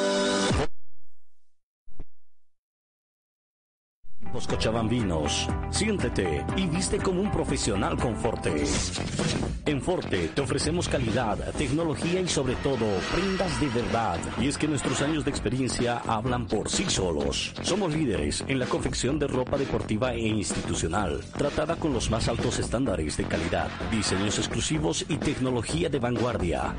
[4.38, 8.64] Los cochabambinos, siéntete y viste como un profesional con Forte.
[9.66, 14.20] En Forte te ofrecemos calidad, tecnología y sobre todo prendas de verdad.
[14.40, 17.52] Y es que nuestros años de experiencia hablan por sí solos.
[17.62, 22.60] Somos líderes en la confección de ropa deportiva e institucional, tratada con los más altos
[22.60, 26.76] estándares de calidad, diseños exclusivos y tecnología de vanguardia.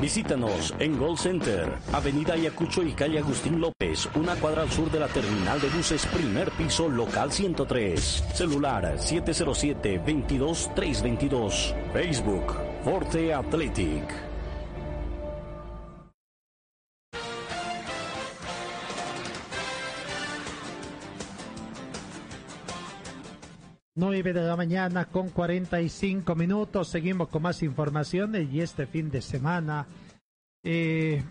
[0.00, 5.00] Visítanos en Gold Center, Avenida Ayacucho y calle Agustín López, una cuadra al sur de
[5.00, 8.24] la terminal de buses, primer piso, local 103.
[8.34, 11.74] Celular 707-22-322.
[11.92, 12.54] Facebook,
[12.84, 14.04] Forte Athletic.
[23.94, 26.88] Nueve de la mañana con 45 minutos.
[26.88, 29.86] Seguimos con más informaciones y este fin de semana.
[30.62, 31.24] Eh,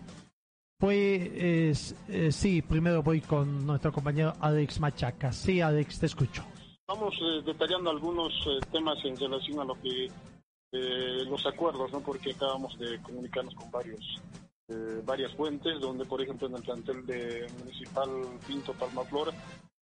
[0.78, 5.32] pues eh, sí, primero voy con nuestro compañero Alex Machaca.
[5.32, 6.44] Sí, Alex, te escucho.
[6.86, 10.06] Vamos eh, detallando algunos eh, temas en relación a lo que
[10.72, 12.00] eh, los acuerdos, ¿no?
[12.00, 14.20] Porque acabamos de comunicarnos con varios
[14.68, 18.08] eh, varias fuentes, donde por ejemplo en el plantel de Municipal
[18.46, 19.32] Pinto Palmaflor,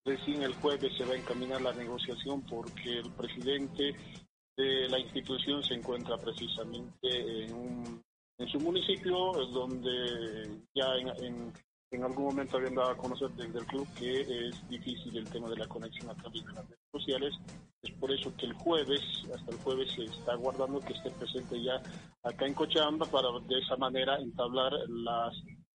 [0.05, 3.95] recién el jueves se va a encaminar la negociación porque el presidente
[4.55, 8.03] de la institución se encuentra precisamente en, un,
[8.37, 10.85] en su municipio, donde ya
[11.91, 15.49] en algún momento habían dado a conocer desde el club que es difícil el tema
[15.49, 17.33] de la conexión a través de las redes sociales.
[17.81, 19.01] Es por eso que el jueves,
[19.33, 21.81] hasta el jueves, se está aguardando que esté presente ya
[22.23, 25.33] acá en Cochabamba para de esa manera entablar las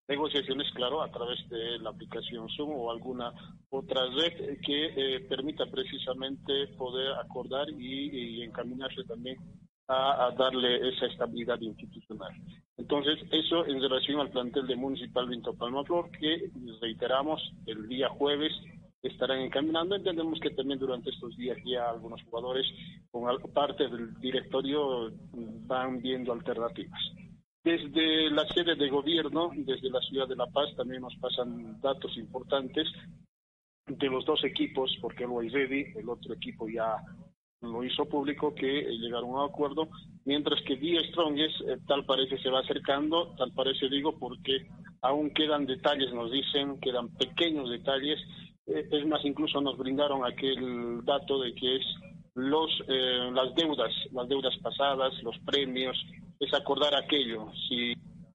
[0.08, 3.30] negociaciones, claro, a través de la aplicación Zoom o alguna
[3.68, 9.36] otra red que eh, permita precisamente poder acordar y, y encaminarse también
[9.88, 12.32] a, a, darle esa estabilidad institucional.
[12.76, 18.52] Entonces, eso en relación al plantel de Municipal Vinto Palmaflor, que reiteramos, el día jueves
[19.02, 19.94] estarán encaminando.
[19.94, 22.66] Entendemos que también durante estos días ya algunos jugadores
[23.10, 25.12] con parte del directorio
[25.66, 27.00] van viendo alternativas.
[27.64, 32.16] Desde la sede de gobierno, desde la ciudad de La Paz, también nos pasan datos
[32.16, 32.88] importantes
[33.86, 36.96] de los dos equipos, porque el Ready, el otro equipo ya
[37.60, 39.88] lo hizo público que eh, llegaron a un acuerdo,
[40.24, 44.66] mientras que Díaz Strongest eh, tal parece se va acercando, tal parece digo porque
[45.02, 48.18] aún quedan detalles, nos dicen, quedan pequeños detalles
[48.70, 51.86] Eh, es más, incluso nos brindaron aquel dato de que es
[52.34, 55.96] los eh, las deudas, las deudas pasadas, los premios,
[56.38, 57.50] es acordar aquello.
[57.66, 57.94] Si,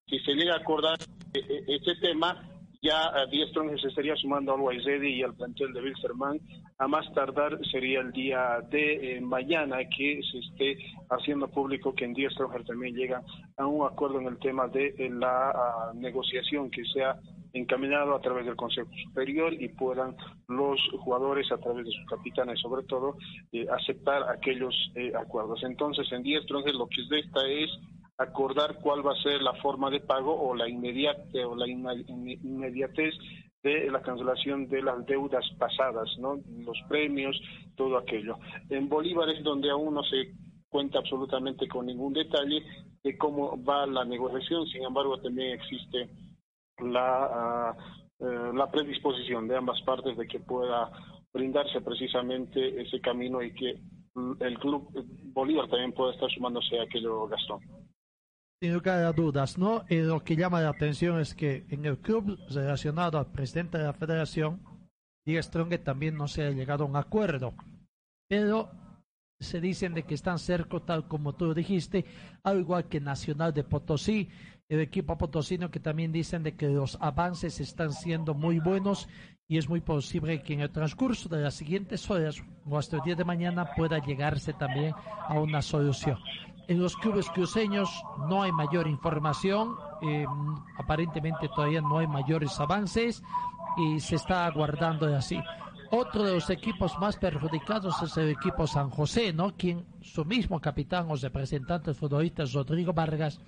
[0.10, 0.98] si se llega a acordar
[1.34, 2.53] este tema,
[2.84, 6.40] ya a Strong se estaría sumando al Guaysedi y al plantel de Wilstermann.
[6.80, 10.78] A más tardar sería el día de mañana que se esté
[11.10, 13.22] haciendo público que en Díaz Stronger también llega
[13.58, 17.16] a un acuerdo en el tema de la ah, negociación que sea
[17.54, 20.18] encaminado a través del Consejo Superior y puedan
[20.50, 23.16] los jugadores, a través de sus capitanes sobre todo,
[23.54, 25.64] eh, aceptar aquellos eh, acuerdos.
[25.64, 27.70] Entonces, en Díaz Stronger lo que es de esta es
[28.18, 33.14] acordar cuál va a ser la forma de pago o la inmediate o la inmediatez
[33.64, 36.42] de la cancelación de las deudas pasadas, ¿no?
[36.66, 37.40] Los premios,
[37.76, 38.38] todo aquello.
[38.70, 40.34] En Bolívar es donde aún no se
[40.70, 42.64] cuenta absolutamente con ningún detalle
[43.04, 46.10] de cómo va la negociación, sin embargo también existe
[46.80, 47.78] la, ah,
[48.20, 50.92] eh, la predisposición de ambas partes de que pueda
[51.32, 53.80] brindarse precisamente ese camino y que
[54.42, 54.90] el club
[55.34, 57.60] Bolívar también pueda estar sumándose a aquello Gastón
[58.64, 59.84] sin lugar a dudas, ¿no?
[59.90, 63.84] Y lo que llama la atención es que en el club relacionado al presidente de
[63.84, 64.62] la federación,
[65.26, 67.54] Díaz Strong también no se ha llegado a un acuerdo.
[68.30, 68.72] Pero
[69.38, 72.06] se dicen de que están cerca, tal como tú dijiste,
[72.42, 74.30] al igual que Nacional de Potosí,
[74.70, 79.10] el equipo potosino que también dicen de que los avances están siendo muy buenos
[79.46, 83.04] y es muy posible que en el transcurso de las siguientes horas o hasta el
[83.04, 84.94] día de mañana pueda llegarse también
[85.28, 86.18] a una solución.
[86.68, 87.90] En los clubes cruceños
[88.30, 90.26] no hay mayor información, eh,
[90.78, 93.22] aparentemente todavía no hay mayores avances
[93.78, 95.42] y se está aguardando así.
[95.92, 99.56] Otro de los equipos más perjudicados es el equipo San José, ¿no?
[99.56, 103.40] Quien su mismo capitán o representante futbolista Rodrigo Vargas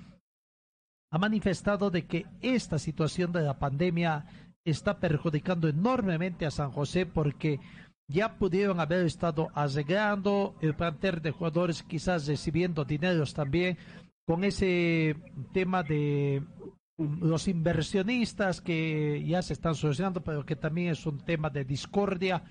[1.11, 4.25] ha manifestado de que esta situación de la pandemia
[4.65, 7.59] está perjudicando enormemente a San José porque
[8.07, 13.77] ya pudieron haber estado arreglando el plantel de jugadores, quizás recibiendo dineros también,
[14.25, 15.15] con ese
[15.53, 16.43] tema de
[16.97, 22.43] los inversionistas que ya se están solucionando, pero que también es un tema de discordia,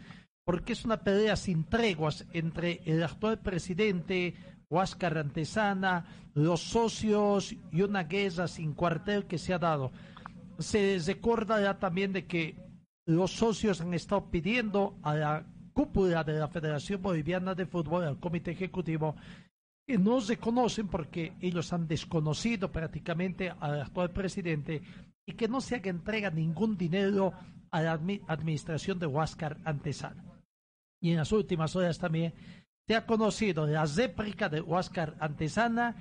[0.45, 4.35] porque es una pelea sin treguas entre el actual presidente,
[4.69, 9.93] Huáscar Antesana, los socios y una guerra sin cuartel que se ha dado.
[10.59, 12.57] Se recuerda ya también de que
[13.07, 18.21] los socios han estado pidiendo a la cúpula de la Federación Boliviana de Fútbol, al
[18.21, 19.17] Comité Ejecutivo,
[19.87, 24.83] que no se conocen porque ellos han desconocido prácticamente al actual presidente
[25.27, 27.33] y que no se haga entrega ningún dinero
[27.71, 30.25] a la administración de Huáscar Antesana.
[31.03, 32.33] Y en las últimas horas también
[32.87, 35.97] se ha conocido la réplica de Huáscar Antesana,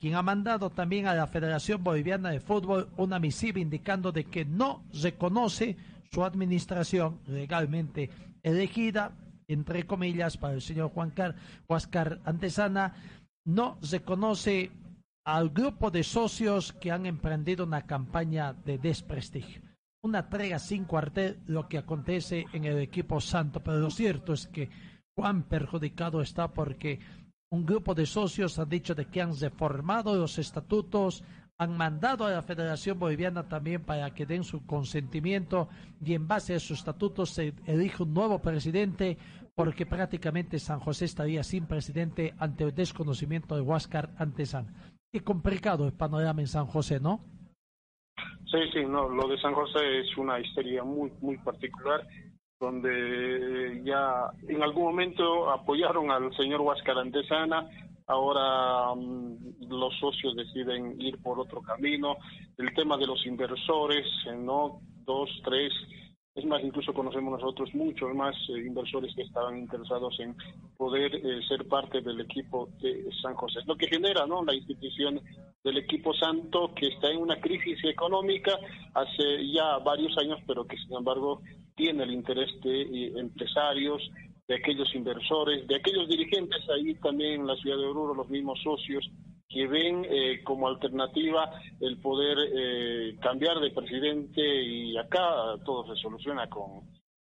[0.00, 4.44] quien ha mandado también a la Federación Boliviana de Fútbol una misiva indicando de que
[4.44, 5.76] no reconoce
[6.10, 8.10] su administración legalmente
[8.42, 9.12] elegida,
[9.46, 11.36] entre comillas, para el señor Juan Car
[11.68, 12.94] Huáscar Antesana,
[13.46, 14.70] no reconoce
[15.24, 19.62] al grupo de socios que han emprendido una campaña de desprestigio.
[20.02, 24.46] Una entrega sin cuartel, lo que acontece en el equipo santo, pero lo cierto es
[24.46, 24.70] que
[25.16, 27.00] Juan perjudicado está porque
[27.50, 31.24] un grupo de socios ha dicho de que han reformado los estatutos,
[31.58, 35.68] han mandado a la Federación Boliviana también para que den su consentimiento
[36.04, 39.18] y en base a sus estatutos se elige un nuevo presidente
[39.56, 44.72] porque prácticamente San José estaría sin presidente ante el desconocimiento de Huáscar Antesana.
[45.12, 47.20] Qué complicado el panorama en San José, ¿no?
[48.46, 52.06] Sí, sí, no, lo de San José es una historia muy, muy particular
[52.60, 57.68] donde ya en algún momento apoyaron al señor Huáscar Antesana,
[58.08, 62.16] ahora mm, los socios deciden ir por otro camino,
[62.56, 64.80] el tema de los inversores, eh, ¿no?
[65.04, 65.72] Dos, tres,
[66.34, 70.36] es más, incluso conocemos nosotros muchos más eh, inversores que estaban interesados en
[70.76, 73.60] poder eh, ser parte del equipo de San José.
[73.66, 74.44] Lo que genera, ¿no?
[74.44, 75.20] La institución
[75.64, 78.52] del equipo santo que está en una crisis económica
[78.94, 81.42] hace ya varios años, pero que sin embargo
[81.74, 84.00] tiene el interés de empresarios,
[84.48, 88.58] de aquellos inversores, de aquellos dirigentes ahí también en la ciudad de Oruro, los mismos
[88.62, 89.08] socios
[89.46, 96.00] que ven eh, como alternativa el poder eh, cambiar de presidente y acá todo se
[96.00, 96.82] soluciona con,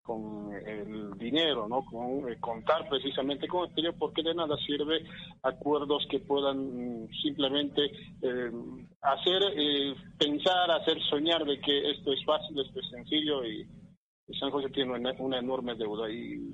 [0.02, 1.84] con el dinero, ¿no?
[1.86, 5.04] Con eh, contar precisamente con el exterior, porque de nada sirve
[5.42, 7.92] acuerdos que puedan mm, simplemente
[9.02, 9.42] hacer
[10.20, 13.68] pensar, hacer soñar de que esto es fácil, esto es sencillo y,
[14.38, 16.54] San José tiene una enorme deuda y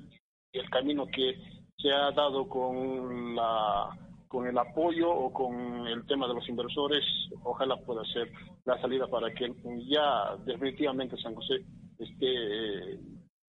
[0.54, 1.36] el camino que
[1.76, 3.98] se ha dado con la
[4.28, 7.04] con el apoyo o con el tema de los inversores,
[7.44, 8.32] ojalá pueda ser
[8.64, 9.54] la salida para que
[9.86, 11.64] ya definitivamente San José
[12.00, 12.94] esté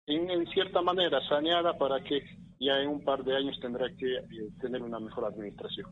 [0.06, 2.24] en, en cierta manera saneada para que
[2.58, 5.88] ya en un par de años tendrá que eh, tener una mejor administración.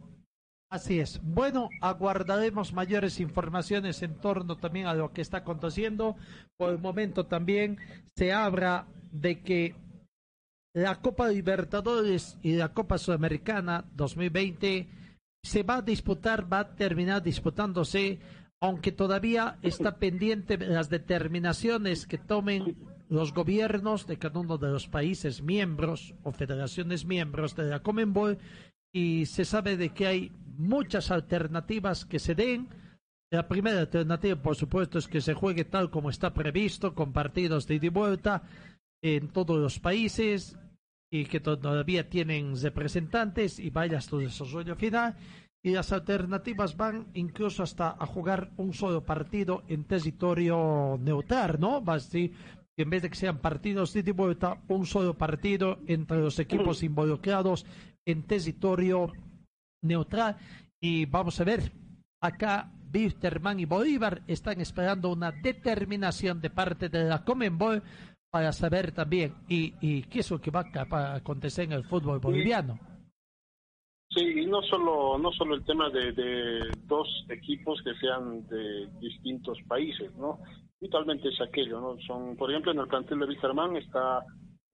[0.71, 1.21] Así es.
[1.23, 6.17] Bueno, aguardaremos mayores informaciones en torno también a lo que está aconteciendo.
[6.57, 7.79] Por el momento también
[8.15, 9.75] se habla de que
[10.75, 14.89] la Copa Libertadores y la Copa Sudamericana 2020
[15.43, 18.21] se va a disputar, va a terminar disputándose,
[18.61, 22.77] aunque todavía está pendiente las determinaciones que tomen
[23.09, 28.39] los gobiernos de cada uno de los países miembros o federaciones miembros de la Comenbol
[28.93, 32.69] y se sabe de que hay muchas alternativas que se den.
[33.33, 37.67] La primera alternativa, por supuesto, es que se juegue tal como está previsto, con partidos
[37.67, 38.43] de ida y vuelta
[39.03, 40.57] en todos los países
[41.13, 45.17] y que todavía tienen representantes y vaya el desarrollo final.
[45.63, 51.83] Y las alternativas van incluso hasta a jugar un solo partido en territorio neutral, ¿no?
[51.87, 52.33] Así,
[52.77, 56.83] que en vez de que sean partidos de vuelta, un solo partido entre los equipos
[56.83, 57.67] involucrados
[58.07, 59.13] en territorio
[59.83, 60.39] neutral.
[60.81, 61.73] Y vamos a ver,
[62.23, 67.83] acá Wisterman y Bolívar están esperando una determinación de parte de la Comenbol
[68.31, 72.21] para saber también y, y qué es lo que va a acontecer en el fútbol
[72.21, 72.79] boliviano.
[74.13, 78.89] Sí, y no solo, no solo el tema de, de dos equipos que sean de
[79.01, 80.41] distintos países, ¿no?
[80.81, 81.97] Habitualmente es aquello, ¿no?
[82.07, 84.25] Son, por ejemplo, en el plantel de Wisterman está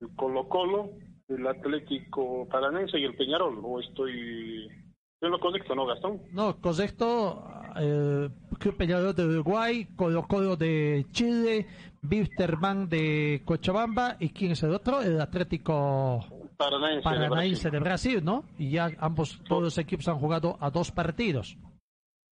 [0.01, 0.91] el Colo Colo,
[1.29, 4.69] el Atlético Paranense y el Peñarol, o estoy...
[5.21, 6.23] ¿Es lo correcto, no, Gastón?
[6.33, 7.45] No, correcto,
[7.79, 8.29] eh,
[8.59, 11.67] Peñarol de Uruguay, Colo Colo de Chile,
[12.03, 15.01] Wisterman de Cochabamba, ¿y quién es el otro?
[15.03, 16.25] El Atlético
[16.57, 18.25] Paranaense, Paranaense de, Brasil.
[18.25, 18.45] ¿no?
[18.59, 21.57] Y ya ambos, todos los equipos han jugado a dos partidos.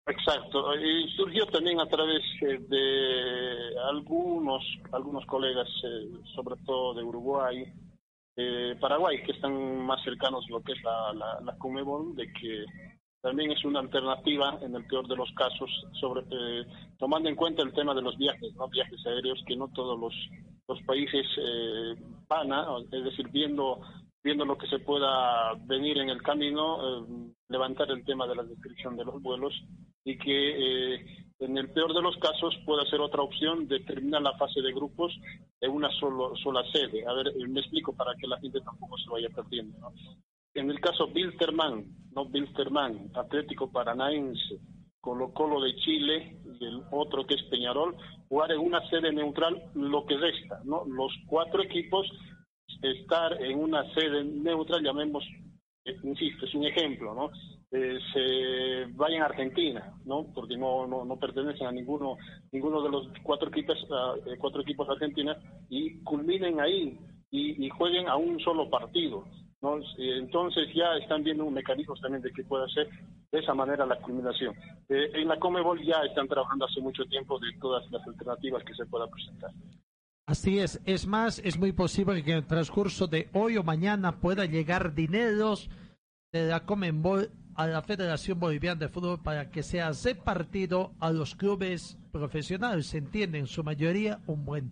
[0.06, 7.04] Exacto, y surgió también a través eh, de algunos, algunos colegas, eh, sobre todo de
[7.04, 7.64] Uruguay,
[8.36, 12.26] eh, Paraguay, que están más cercanos a lo que es la, la, la Comebol, de
[12.32, 12.64] que
[13.22, 16.66] también es una alternativa en el peor de los casos, sobre eh,
[16.98, 20.14] tomando en cuenta el tema de los viajes, no viajes aéreos, que no todos los,
[20.86, 21.96] países eh,
[22.28, 23.80] van a, es decir, viendo
[24.22, 28.42] viendo lo que se pueda venir en el camino, eh, levantar el tema de la
[28.42, 29.54] descripción de los vuelos
[30.04, 34.22] y que eh, en el peor de los casos pueda ser otra opción de terminar
[34.22, 35.12] la fase de grupos
[35.60, 37.06] en una solo, sola sede.
[37.06, 39.78] A ver, me explico para que la gente tampoco se vaya perdiendo.
[39.78, 39.92] ¿no?
[40.54, 44.60] En el caso Bilsterman, no Bilsterman, Atlético Paranaense,
[45.00, 47.96] Colo Colo de Chile y el otro que es Peñarol,
[48.28, 50.84] jugar en una sede neutral lo que resta, ¿no?
[50.84, 52.06] Los cuatro equipos
[52.82, 55.24] estar en una sede neutral, llamemos,
[55.84, 57.30] eh, insisto, es un ejemplo, ¿no?
[57.72, 60.26] Eh, se vayan a Argentina, ¿no?
[60.34, 62.16] Porque no, no, no pertenecen a ninguno
[62.50, 65.36] ninguno de los cuatro equipos uh, cuatro equipos argentinos
[65.68, 66.98] y culminen ahí
[67.30, 69.24] y, y, jueguen a un solo partido.
[69.98, 72.88] Entonces ya están viendo un mecanismo también de que pueda ser
[73.30, 74.54] de esa manera la culminación.
[74.88, 78.74] Eh, en la Comebol ya están trabajando hace mucho tiempo de todas las alternativas que
[78.74, 79.50] se puedan presentar.
[80.26, 84.20] Así es, es más, es muy posible que en el transcurso de hoy o mañana
[84.20, 85.68] pueda llegar dineros
[86.32, 91.34] de la Comenbol a la Federación Boliviana de Fútbol para que sea repartido a los
[91.34, 92.86] clubes profesionales.
[92.86, 94.70] Se entiende en su mayoría un buen,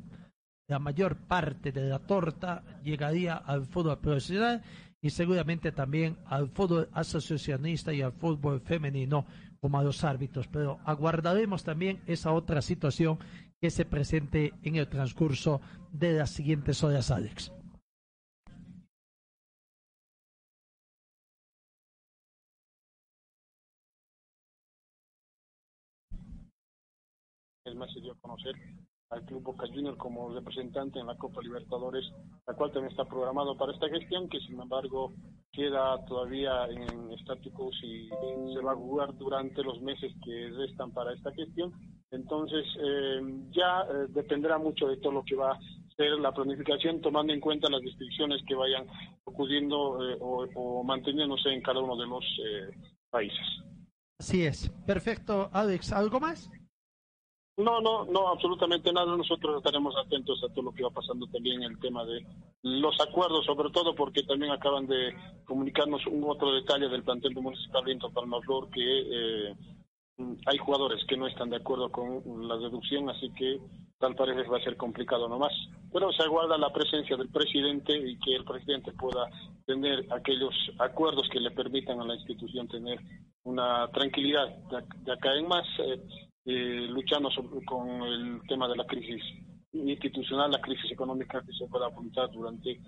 [0.69, 4.63] la mayor parte de la torta llegaría al fútbol profesional
[5.01, 9.25] y seguramente también al fútbol asociacionista y al fútbol femenino
[9.61, 10.47] como a los árbitros.
[10.49, 13.19] Pero aguardaremos también esa otra situación
[13.61, 15.61] que se presente en el transcurso
[15.91, 17.51] de las siguientes horas, Alex.
[29.11, 32.05] Al Club Boca Junior como representante en la Copa Libertadores,
[32.47, 35.15] la cual también está programado para esta gestión, que sin embargo
[35.53, 38.09] queda todavía en estático si
[38.55, 41.73] se va a jugar durante los meses que restan para esta gestión.
[42.11, 45.59] Entonces, eh, ya eh, dependerá mucho de todo lo que va a
[45.97, 48.87] ser la planificación, tomando en cuenta las restricciones que vayan
[49.25, 52.25] ocurriendo eh, o, o, manteniéndose en cada uno de los
[53.11, 53.47] países.
[54.19, 54.71] Así es.
[54.87, 55.93] Perfecto, Alex.
[55.93, 56.51] ¿Algo más?
[57.59, 59.17] No, no, no, absolutamente nada.
[59.17, 62.25] Nosotros estaremos atentos a todo lo que va pasando también el tema de
[62.63, 65.13] los acuerdos, sobre todo porque también acaban de
[65.45, 69.01] comunicarnos un otro detalle del plantel de Municipal Viento Palmaflor que
[69.51, 69.57] eh,
[70.47, 73.59] hay jugadores que no están de acuerdo con la deducción, así que
[73.99, 75.53] tal parece va a ser complicado nomás.
[75.93, 79.29] Pero se aguarda la presencia del presidente y que el presidente pueda
[79.67, 83.01] tener aquellos acuerdos que le permitan a la institución tener
[83.43, 85.67] una tranquilidad de, acá más.
[85.81, 86.01] Eh,
[86.51, 89.23] eh, luchando sobre, con el tema de la crisis
[89.71, 92.81] institucional la crisis económica que se pueda afrontar durante eh,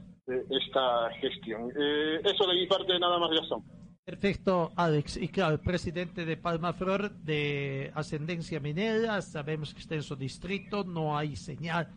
[0.48, 1.70] esta gestión.
[1.78, 3.62] Eh, eso de mi parte nada más, Gastón.
[4.02, 5.18] Perfecto, Alex.
[5.18, 10.16] Y claro, el presidente de Palma Flor de ascendencia minera, sabemos que está en su
[10.16, 11.88] distrito, no hay señal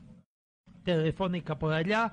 [0.84, 2.12] telefónica por allá.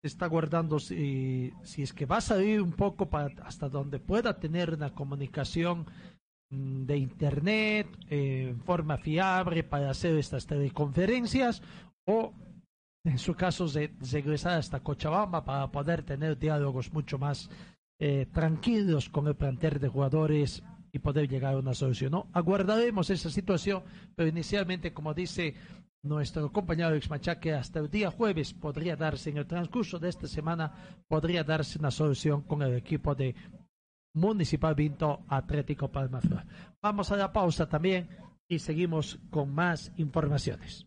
[0.00, 4.38] Está guardando si, si es que va a salir un poco para hasta donde pueda
[4.38, 5.86] tener una comunicación
[6.50, 11.62] de internet eh, en forma fiable para hacer estas teleconferencias
[12.06, 12.32] o
[13.04, 17.48] en su caso de regresar hasta Cochabamba para poder tener diálogos mucho más
[17.98, 22.24] eh, tranquilos con el plantel de jugadores y poder llegar a una solución.
[22.32, 23.82] Aguardaremos esa situación,
[24.14, 25.54] pero inicialmente, como dice
[26.02, 30.26] nuestro compañero Ex Machaque, hasta el día jueves podría darse, en el transcurso de esta
[30.26, 30.72] semana,
[31.08, 33.34] podría darse una solución con el equipo de
[34.16, 36.20] Municipal Vinto Atlético Palma.
[36.80, 38.08] Vamos a la pausa también
[38.48, 40.86] y seguimos con más informaciones.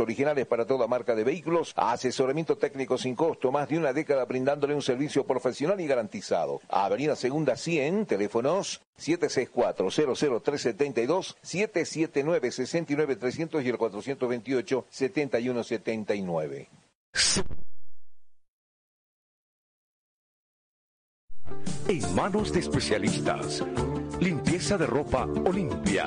[0.00, 4.74] originales para toda marca de vehículos, asesoramiento técnico sin costo, más de una década brindándole
[4.74, 6.60] un servicio profesional y garantizado.
[6.68, 16.68] Avenida Segunda 100, teléfonos 764-00372, 779-69300 y el 428-7179.
[21.88, 23.64] En manos de especialistas.
[24.20, 26.06] Limpieza de ropa Olimpia.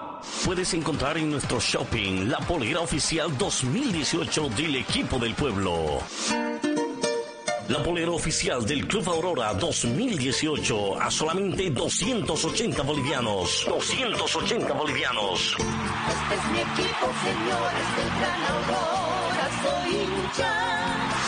[0.45, 5.99] Puedes encontrar en nuestro shopping la polera oficial 2018 del equipo del pueblo.
[7.67, 13.65] La polera oficial del Club Aurora 2018 a solamente 280 bolivianos.
[13.67, 15.55] 280 bolivianos.
[15.57, 20.80] Este es mi equipo, señores del Gran Aurora, soy hincha.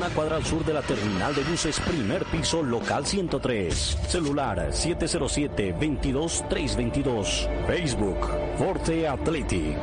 [0.00, 3.98] una cuadra al sur de la terminal de buses, primer piso, local 103.
[4.08, 7.66] Celular 707-22322.
[7.66, 8.16] Facebook,
[8.56, 9.76] Forte Athletic.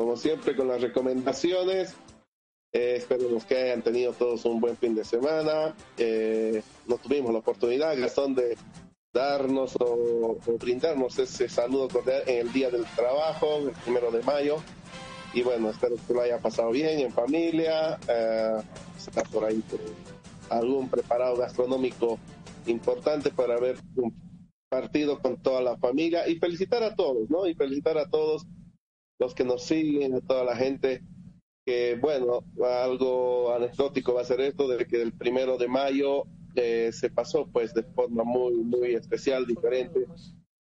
[0.00, 1.94] Como siempre con las recomendaciones.
[2.72, 3.04] Eh,
[3.46, 5.76] que hayan tenido todos un buen fin de semana.
[5.98, 8.56] Eh, no tuvimos la oportunidad, Gastón, de
[9.12, 14.56] darnos o, brindarnos ese saludo cordial en el Día del Trabajo, el primero de mayo.
[15.34, 17.98] Y bueno, espero que lo haya pasado bien en familia.
[18.08, 18.56] Eh,
[18.96, 19.62] está por ahí
[20.48, 22.18] algún preparado gastronómico
[22.64, 24.14] importante para ver un
[24.70, 27.46] partido con toda la familia y felicitar a todos, ¿no?
[27.46, 28.46] Y felicitar a todos
[29.20, 31.02] los que nos siguen, a toda la gente,
[31.66, 36.24] que bueno, algo anecdótico va a ser esto, de que el primero de mayo
[36.56, 40.06] eh, se pasó pues de forma muy, muy especial, diferente,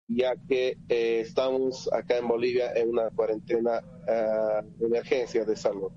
[0.09, 5.93] ya que eh, estamos acá en Bolivia en una cuarentena ah, de emergencia de salud.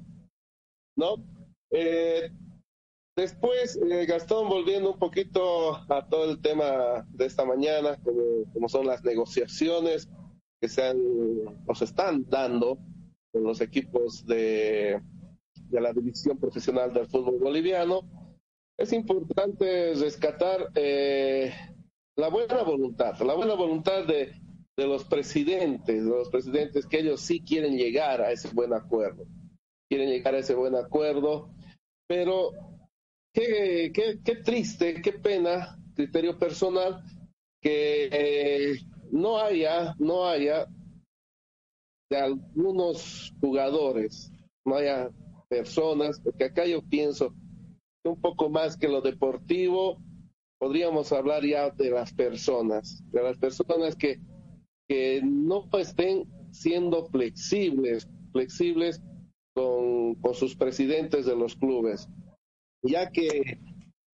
[0.97, 1.15] ¿No?
[1.71, 2.29] Eh,
[3.15, 8.67] después, eh, Gastón, volviendo un poquito a todo el tema de esta mañana, como, como
[8.67, 10.09] son las negociaciones,
[10.59, 10.97] que se han,
[11.73, 12.77] se están dando
[13.31, 15.01] con los equipos de,
[15.69, 18.01] de la división profesional del fútbol boliviano,
[18.77, 21.53] es importante rescatar eh,
[22.15, 24.33] la buena voluntad, la buena voluntad de,
[24.77, 29.25] de los presidentes, de los presidentes que ellos sí quieren llegar a ese buen acuerdo,
[29.89, 31.53] quieren llegar a ese buen acuerdo,
[32.07, 32.51] pero
[33.33, 37.03] qué, qué, qué triste, qué pena, criterio personal,
[37.61, 38.79] que eh,
[39.11, 40.67] no haya, no haya
[42.09, 44.31] de algunos jugadores,
[44.65, 45.09] no haya
[45.47, 47.33] personas, porque acá yo pienso
[48.03, 50.01] que un poco más que lo deportivo,
[50.59, 54.19] podríamos hablar ya de las personas, de las personas que,
[54.87, 59.01] que no estén siendo flexibles, flexibles
[59.53, 62.07] con, con sus presidentes de los clubes,
[62.83, 63.59] ya que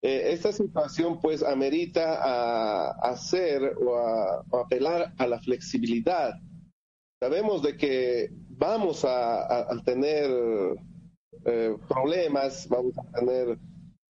[0.06, 6.36] eh, esta situación pues amerita a, hacer o a, apelar a la flexibilidad.
[7.20, 10.30] Sabemos de que vamos a, tener
[11.46, 13.58] eh, problemas, vamos a tener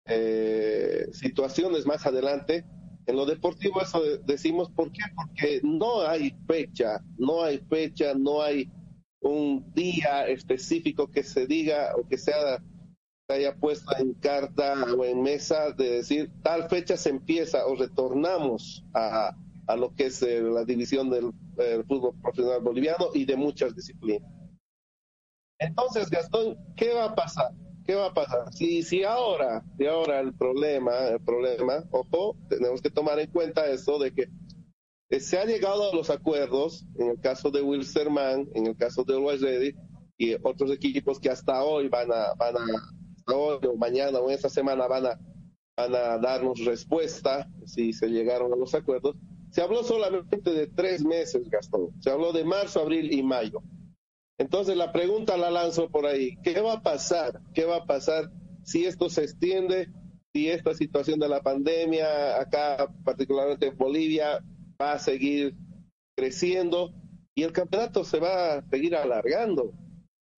[0.07, 2.65] eh, situaciones más adelante.
[3.05, 5.03] En lo deportivo eso de- decimos, ¿por qué?
[5.15, 8.67] Porque no hay fecha, no hay fecha, no hay
[9.21, 12.63] un día específico que se diga o que sea
[13.33, 18.85] haya puesto en carta o en mesa de decir tal fecha se empieza o retornamos
[18.95, 21.33] a, a lo que es eh, la división del
[21.87, 24.31] fútbol profesional boliviano y de muchas disciplinas.
[25.59, 27.53] Entonces, Gastón, ¿qué va a pasar?
[27.85, 28.53] ¿Qué va a pasar?
[28.53, 33.67] Si, si ahora, si ahora el problema, el problema, ojo, tenemos que tomar en cuenta
[33.67, 34.29] eso de que
[35.11, 39.05] eh, se ha llegado a los acuerdos, en el caso de Wilstermann, en el caso
[39.05, 39.75] de Always Ready,
[40.17, 42.67] y otros equipos que hasta hoy van a, van a,
[43.27, 45.21] hoy o mañana o esta semana van a,
[45.77, 49.17] van a darnos respuesta si se llegaron a los acuerdos.
[49.51, 51.91] Se habló solamente de tres meses, Gastón.
[52.01, 53.63] Se habló de marzo, abril y mayo.
[54.39, 56.37] Entonces la pregunta la lanzo por ahí.
[56.43, 57.41] ¿Qué va a pasar?
[57.55, 58.31] ¿Qué va a pasar
[58.65, 59.89] si esto se extiende?
[60.33, 64.43] Si esta situación de la pandemia, acá particularmente en Bolivia,
[64.81, 65.55] va a seguir
[66.17, 66.95] creciendo
[67.35, 69.73] y el campeonato se va a seguir alargando.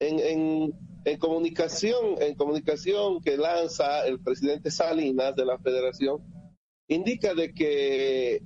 [0.00, 0.74] En, en,
[1.04, 6.22] en comunicación, en comunicación que lanza el presidente Salinas de la Federación,
[6.88, 8.42] indica de que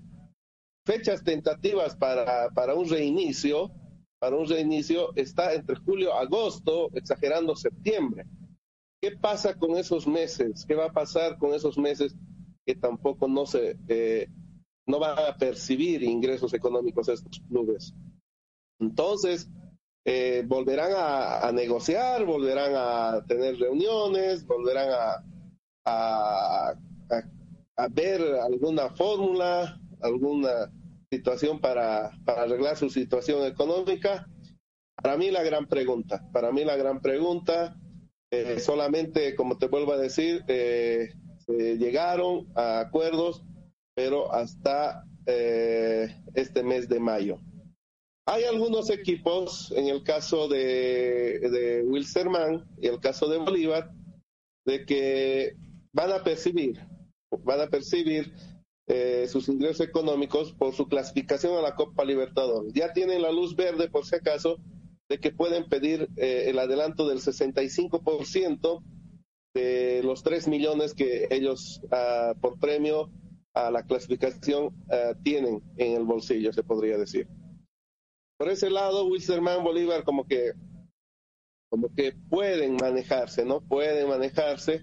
[0.84, 3.70] fechas tentativas para, para un reinicio,
[4.18, 8.24] para un reinicio está entre julio, agosto, exagerando septiembre.
[9.00, 10.64] ¿Qué pasa con esos meses?
[10.66, 12.16] ¿Qué va a pasar con esos meses
[12.66, 14.28] que tampoco no se eh,
[14.86, 17.94] no van a percibir ingresos económicos estos clubes?
[18.80, 19.48] Entonces,
[20.11, 24.88] eh, volverán a, negociar, volverán a tener reuniones, volverán
[25.84, 26.74] a,
[27.90, 30.72] ver alguna fórmula, alguna
[31.11, 34.26] situación para, para arreglar su situación económica?
[34.96, 37.76] Para mí la gran pregunta, para mí la gran pregunta,
[38.30, 41.12] eh, solamente, como te vuelvo a decir, eh,
[41.46, 43.44] llegaron a acuerdos,
[43.94, 47.40] pero hasta eh, este mes de mayo.
[48.30, 53.90] Hay algunos equipos, en el caso de, de Wilstermann y el caso de Bolívar,
[54.66, 55.56] de que
[55.94, 56.78] van a percibir,
[57.30, 58.34] van a percibir
[58.86, 62.74] eh, sus ingresos económicos por su clasificación a la Copa Libertadores.
[62.74, 64.58] Ya tienen la luz verde, por si acaso,
[65.08, 68.82] de que pueden pedir eh, el adelanto del 65%
[69.54, 73.10] de los 3 millones que ellos uh, por premio
[73.54, 77.26] a la clasificación uh, tienen en el bolsillo, se podría decir.
[78.39, 80.53] Por ese lado, Wilstermann Bolívar como que
[81.68, 83.61] como que pueden manejarse, ¿no?
[83.61, 84.80] Pueden manejarse,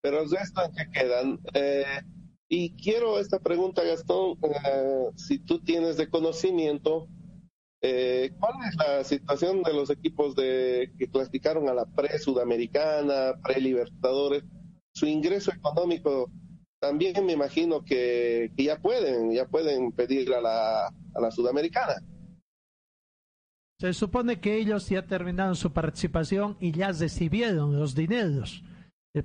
[0.00, 1.84] pero el resto que quedan, eh,
[2.48, 7.08] y quiero esta pregunta, Gastón, eh, si tú tienes de conocimiento,
[7.82, 14.44] eh, ¿cuál es la situación de los equipos de, que clasificaron a la pre-sudamericana, pre-libertadores?
[14.94, 16.30] Su ingreso económico
[16.80, 21.96] también me imagino que, ya pueden, ya pueden pedir a la sudamericana.
[23.82, 28.62] Se supone que ellos ya terminaron su participación y ya recibieron los dineros.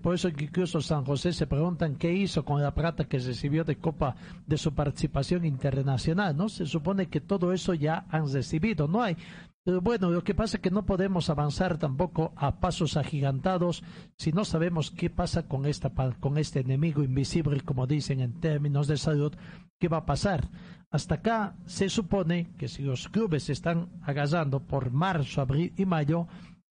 [0.02, 3.78] Por eso incluso San José se preguntan qué hizo con la plata que recibió de
[3.78, 4.16] Copa
[4.48, 6.50] de su participación internacional, ¿no?
[6.50, 9.16] Se supone que todo eso ya han recibido, no hay.
[9.64, 13.84] Pero bueno, lo que pasa es que no podemos avanzar tampoco a pasos agigantados
[14.18, 18.88] si no sabemos qué pasa con, esta, con este enemigo invisible, como dicen en términos
[18.88, 19.36] de salud,
[19.78, 20.50] qué va a pasar.
[20.92, 25.86] Hasta acá se supone que si los clubes se están agarrando por marzo, abril y
[25.86, 26.28] mayo,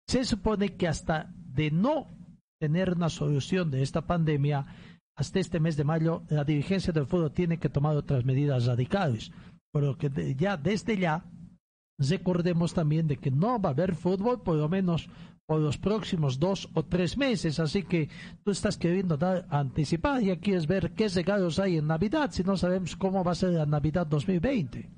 [0.08, 2.08] se supone que hasta de no
[2.60, 4.66] tener una solución de esta pandemia,
[5.18, 9.32] hasta este mes de mayo la dirigencia del fútbol tiene que tomar otras medidas radicales.
[9.72, 11.26] Pero que de, ya desde ya
[11.98, 15.10] recordemos también de que no va a haber fútbol por lo menos
[15.46, 17.60] por los próximos dos o tres meses.
[17.60, 18.10] Así que
[18.44, 22.58] tú estás queriendo dar anticipar y quieres ver qué regalos hay en Navidad si no
[22.58, 24.90] sabemos cómo va a ser la Navidad 2020.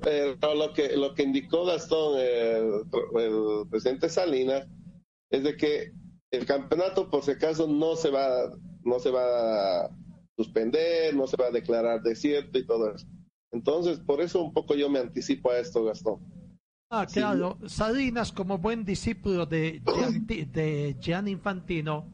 [0.00, 2.82] Pero lo que, lo que indicó Gastón, el,
[3.20, 4.66] el presidente Salinas,
[5.30, 5.92] es de que
[6.32, 8.50] el campeonato por si acaso no se va
[8.84, 9.90] no se va a
[10.36, 13.06] suspender, no se va a declarar desierto y todo eso.
[13.52, 16.20] Entonces, por eso un poco yo me anticipo a esto, Gastón.
[16.94, 17.56] Ah, claro.
[17.62, 17.70] Sí.
[17.70, 19.80] Salinas, como buen discípulo de,
[20.26, 22.06] de Gian Infantino,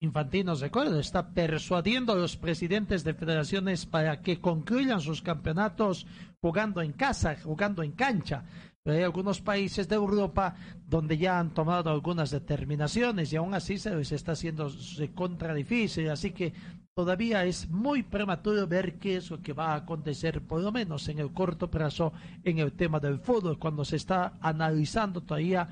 [0.00, 6.06] Infantino, recuerda, está persuadiendo a los presidentes de federaciones para que concluyan sus campeonatos
[6.40, 8.44] jugando en casa, jugando en cancha.
[8.92, 10.54] Hay algunos países de Europa
[10.86, 14.70] donde ya han tomado algunas determinaciones y aún así se les está haciendo
[15.14, 16.10] contra difícil.
[16.10, 16.52] Así que
[16.94, 21.08] todavía es muy prematuro ver qué es lo que va a acontecer, por lo menos
[21.08, 22.12] en el corto plazo,
[22.42, 25.68] en el tema del fútbol, cuando se está analizando todavía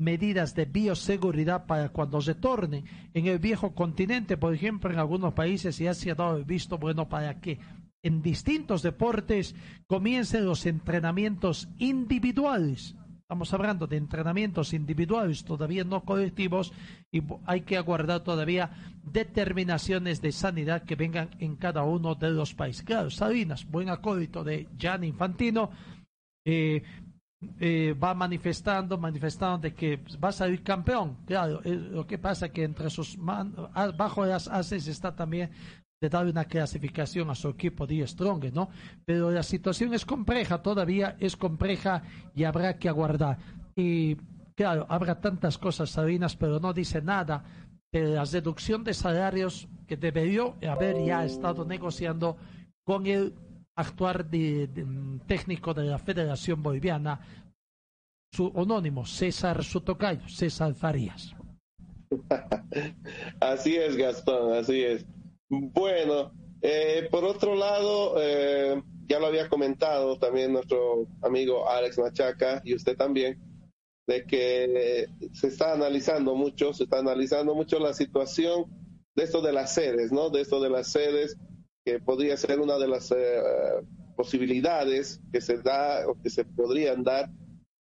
[0.00, 2.84] medidas de bioseguridad para cuando retornen.
[3.12, 6.78] En el viejo continente, por ejemplo, en algunos países ya se ha dado el visto
[6.78, 7.58] bueno para que
[8.02, 9.54] en distintos deportes
[9.86, 12.94] comiencen los entrenamientos individuales.
[13.30, 16.72] Estamos hablando de entrenamientos individuales, todavía no colectivos,
[17.12, 18.72] y hay que aguardar todavía
[19.04, 22.82] determinaciones de sanidad que vengan en cada uno de los países.
[22.82, 25.70] Claro, Sabinas, buen acólito de Jan Infantino,
[26.44, 26.82] eh,
[27.58, 31.18] eh, va manifestando, manifestando de que va a salir campeón.
[31.24, 33.54] Claro, eh, lo que pasa es que entre sus man
[33.96, 35.50] bajo las haces está también
[36.00, 38.70] de dar una clasificación a su equipo de Strong, ¿no?
[39.04, 42.02] Pero la situación es compleja, todavía es compleja
[42.34, 43.38] y habrá que aguardar.
[43.76, 44.16] Y
[44.56, 47.44] claro, habrá tantas cosas, Sabinas, pero no dice nada
[47.92, 52.38] de la reducción de salarios que debería haber ya estado negociando
[52.84, 53.34] con el
[53.76, 57.20] actuar de, de, mm, técnico de la Federación Boliviana,
[58.32, 61.34] su anónimo, César Sotocayo, César Farías.
[63.40, 65.04] Así es, Gastón, así es.
[65.50, 66.32] Bueno,
[66.62, 72.76] eh, por otro lado, eh, ya lo había comentado también nuestro amigo Alex Machaca y
[72.76, 73.40] usted también,
[74.06, 78.66] de que se está analizando mucho, se está analizando mucho la situación
[79.16, 80.30] de esto de las sedes, ¿no?
[80.30, 81.36] De esto de las sedes,
[81.84, 83.42] que podría ser una de las eh,
[84.16, 87.28] posibilidades que se da o que se podrían dar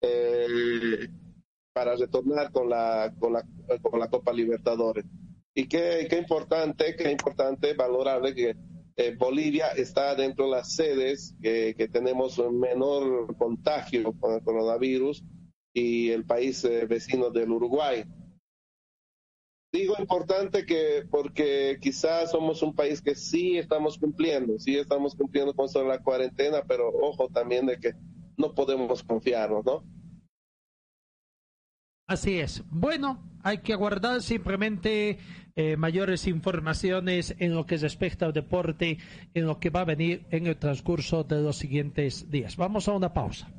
[0.00, 1.08] eh,
[1.72, 3.44] para retornar con la, con la,
[3.82, 5.04] con la Copa Libertadores.
[5.58, 8.56] Y qué, qué importante, qué importante valorarle que
[8.94, 15.24] eh, Bolivia está dentro de las sedes que, tenemos un menor contagio con el coronavirus
[15.74, 18.04] y el país eh, vecino del Uruguay.
[19.72, 25.52] Digo importante que porque quizás somos un país que sí estamos cumpliendo, sí estamos cumpliendo
[25.54, 27.94] con la cuarentena, pero ojo también de que
[28.36, 29.82] no podemos confiarnos, ¿no?
[32.06, 32.62] Así es.
[32.70, 35.18] Bueno, hay que aguardar simplemente
[35.58, 38.98] eh, mayores informaciones en lo que respecta al deporte,
[39.34, 42.56] en lo que va a venir en el transcurso de los siguientes días.
[42.56, 43.50] Vamos a una pausa.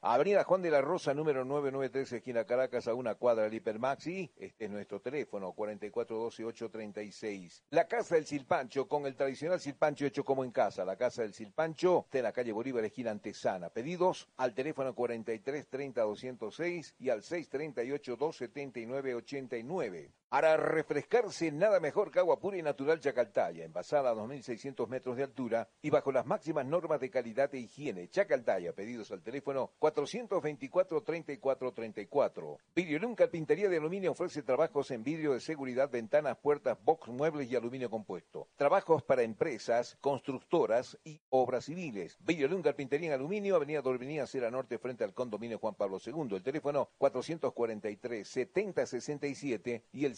[0.00, 4.30] Avenida Juan de la Rosa, número 993, esquina Caracas, a una cuadra del Hipermaxi.
[4.36, 7.64] Este es nuestro teléfono, 4412-836.
[7.70, 10.82] La Casa del Silpancho, con el tradicional silpancho hecho como en casa.
[10.84, 13.68] La Casa del Silpancho, está en la calle Bolívar, esquina Antesana.
[13.68, 20.12] Pedidos al teléfono 4330-206 y al 638-279-89.
[20.28, 25.22] Para refrescarse, nada mejor que agua pura y natural Chacaltaya, envasada a 2.600 metros de
[25.22, 28.10] altura y bajo las máximas normas de calidad e higiene.
[28.10, 32.58] Chacaltaya, pedidos al teléfono 424-3434.
[32.76, 37.56] Vidriolum Carpintería de Aluminio ofrece trabajos en vidrio de seguridad, ventanas, puertas, box, muebles y
[37.56, 38.48] aluminio compuesto.
[38.56, 42.18] Trabajos para empresas, constructoras y obras civiles.
[42.20, 46.36] Vidriolum Carpintería en Aluminio, Avenida Dorminía, Cera Norte, frente al condominio Juan Pablo II.
[46.36, 50.17] El teléfono 443-7067 y el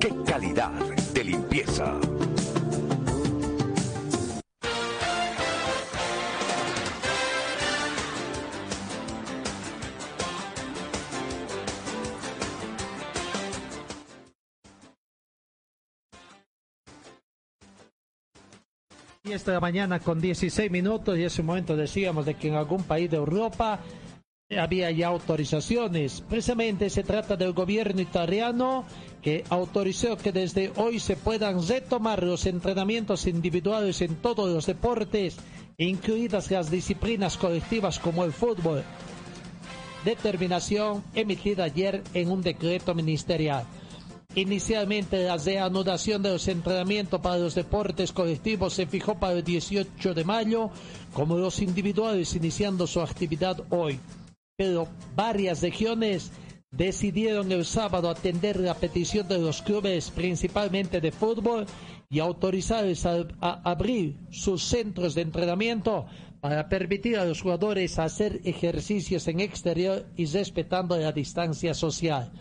[0.00, 0.70] ¡Qué calidad
[1.12, 1.98] de limpieza!
[19.24, 23.10] Y esta mañana con 16 minutos y ese momento decíamos de que en algún país
[23.10, 23.80] de Europa
[24.56, 26.22] había ya autorizaciones.
[26.26, 28.84] Precisamente se trata del gobierno italiano
[29.20, 35.36] que autorizó que desde hoy se puedan retomar los entrenamientos individuales en todos los deportes,
[35.76, 38.84] incluidas las disciplinas colectivas como el fútbol.
[40.04, 43.64] Determinación emitida ayer en un decreto ministerial.
[44.34, 50.14] Inicialmente la reanudación de los entrenamientos para los deportes colectivos se fijó para el 18
[50.14, 50.70] de mayo,
[51.12, 53.98] como los individuales iniciando su actividad hoy.
[54.58, 56.32] Pero varias regiones
[56.72, 61.64] decidieron el sábado atender la petición de los clubes, principalmente de fútbol,
[62.10, 66.06] y autorizarles a, a abrir sus centros de entrenamiento
[66.40, 72.32] para permitir a los jugadores hacer ejercicios en exterior y respetando la distancia social.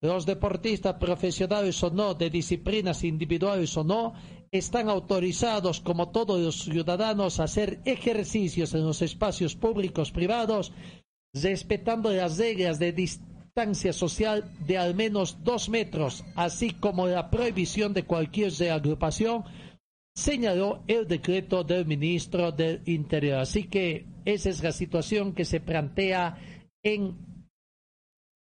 [0.00, 4.12] Los deportistas profesionales o no, de disciplinas individuales o no,
[4.52, 10.72] están autorizados, como todos los ciudadanos, a hacer ejercicios en los espacios públicos privados,
[11.42, 17.94] respetando las reglas de distancia social de al menos dos metros, así como la prohibición
[17.94, 19.44] de cualquier reagrupación,
[20.14, 23.38] señaló el decreto del ministro del Interior.
[23.38, 26.38] Así que esa es la situación que se plantea
[26.82, 27.16] en,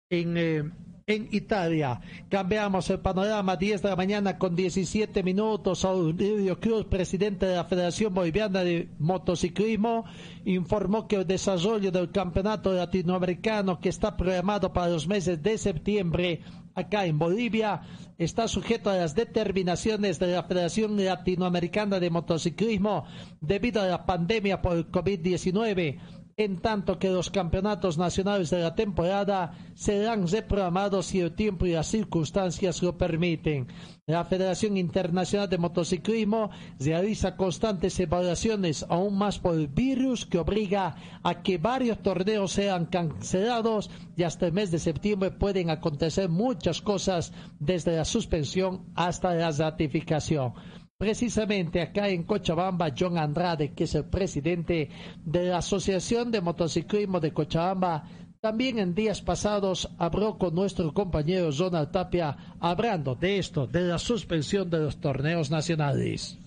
[0.10, 0.64] en eh,
[1.08, 2.02] en Italia.
[2.30, 5.86] Cambiamos el panorama, 10 de la mañana con 17 minutos.
[5.86, 10.06] Aurelio Cruz, presidente de la Federación Boliviana de Motociclismo,
[10.46, 16.42] informó que el desarrollo del campeonato latinoamericano que está programado para los meses de septiembre
[16.74, 17.82] acá en Bolivia
[18.18, 23.06] está sujeto a las determinaciones de la Federación Latinoamericana de Motociclismo
[23.42, 26.00] debido a la pandemia por el COVID-19
[26.38, 31.72] en tanto que los campeonatos nacionales de la temporada serán reprogramados si el tiempo y
[31.72, 33.68] las circunstancias lo permiten.
[34.06, 40.98] La Federación Internacional de Motociclismo realiza constantes evaluaciones aún más por el virus que obliga
[41.24, 46.82] a que varios torneos sean cancelados y hasta el mes de septiembre pueden acontecer muchas
[46.82, 50.54] cosas desde la suspensión hasta la ratificación.
[50.98, 54.90] Precisamente acá en Cochabamba, John Andrade, que es el presidente
[55.26, 58.08] de la Asociación de Motociclismo de Cochabamba,
[58.40, 63.98] también en días pasados habló con nuestro compañero Ronald Tapia hablando de esto, de la
[63.98, 66.38] suspensión de los torneos nacionales.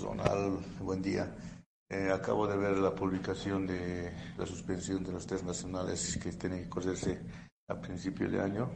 [0.00, 1.30] Ronald, buen día.
[1.90, 6.62] Eh, acabo de ver la publicación de la suspensión de los test nacionales que tienen
[6.62, 7.20] que correrse
[7.68, 8.70] a principio de año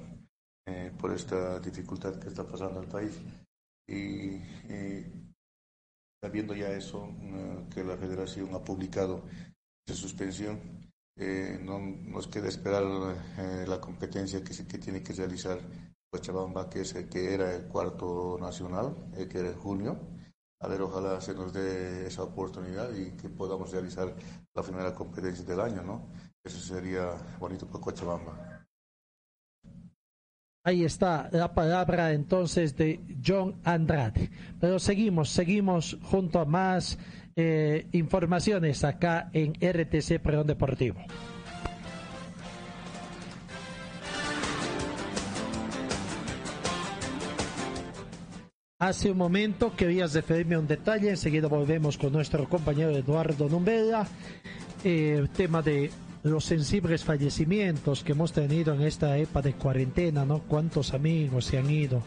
[0.67, 3.19] eh, por esta dificultad que está pasando el país
[3.89, 4.41] y,
[6.23, 9.23] sabiendo ya eso, eh, que la federación ha publicado
[9.87, 10.61] esa suspensión,
[11.17, 12.85] eh, no nos queda esperar
[13.39, 15.59] eh, la competencia que, que tiene que realizar
[16.11, 18.95] Cochabamba, que, es, que era el cuarto nacional,
[19.31, 19.99] que era en junio.
[20.61, 24.15] A ver, ojalá se nos dé esa oportunidad y que podamos realizar
[24.55, 26.09] la primera competencia del año, ¿no?
[26.43, 28.48] Eso sería bonito para Cochabamba.
[30.69, 34.29] Ahí está la palabra entonces de John Andrade.
[34.61, 36.99] Pero seguimos, seguimos junto a más
[37.37, 41.01] eh, informaciones acá en RTC Pregón Deportivo.
[48.79, 54.07] Hace un momento querías referirme a un detalle, enseguida volvemos con nuestro compañero Eduardo Numbela,
[54.85, 55.91] eh, tema de
[56.29, 60.41] los sensibles fallecimientos que hemos tenido en esta época de cuarentena, ¿no?
[60.41, 62.03] Cuántos amigos se han ido.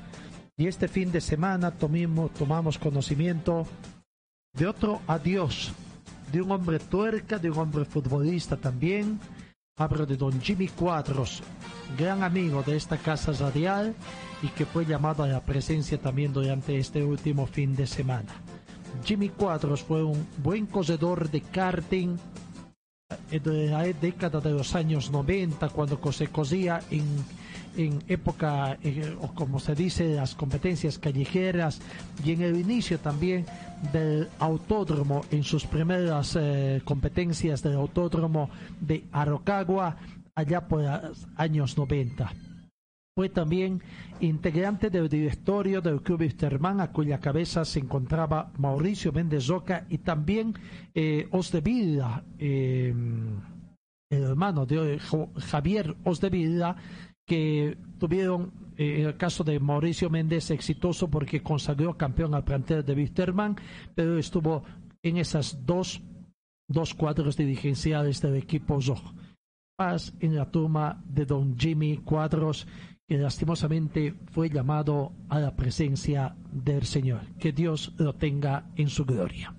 [0.57, 3.65] Y este fin de semana tomimos, tomamos conocimiento
[4.53, 5.71] de otro adiós,
[6.31, 9.19] de un hombre tuerca, de un hombre futbolista también.
[9.77, 11.41] Hablo de don Jimmy Cuadros,
[11.97, 13.95] gran amigo de esta casa radial
[14.43, 18.33] y que fue llamado a la presencia también durante este último fin de semana.
[19.03, 22.17] Jimmy Cuadros fue un buen corredor de karting,
[23.31, 27.05] de la década de los años 90, cuando se cosía en,
[27.77, 31.79] en época, eh, o como se dice, las competencias callejeras
[32.23, 33.45] y en el inicio también
[33.91, 39.97] del autódromo, en sus primeras eh, competencias del autódromo de Arocagua,
[40.35, 42.50] allá por los años 90.
[43.21, 43.83] Fue también
[44.19, 49.99] integrante del directorio del Club Wisterman, a cuya cabeza se encontraba Mauricio Méndez Roca y
[49.99, 50.55] también
[50.95, 52.91] eh, Osdevilla, eh,
[54.09, 54.99] el hermano de
[55.37, 56.75] Javier Osdevilla,
[57.23, 62.95] que tuvieron, eh, el caso de Mauricio Méndez, exitoso porque consagró campeón al plantel de
[62.95, 63.55] Wisterman,
[63.93, 64.63] pero estuvo
[65.03, 66.01] en esas dos,
[66.67, 69.13] dos cuadros dirigenciales del equipo rojo.
[69.77, 72.67] Paz en la turma de don Jimmy Cuadros
[73.11, 77.19] que lastimosamente fue llamado a la presencia del Señor.
[77.37, 79.53] Que Dios lo tenga en su gloria.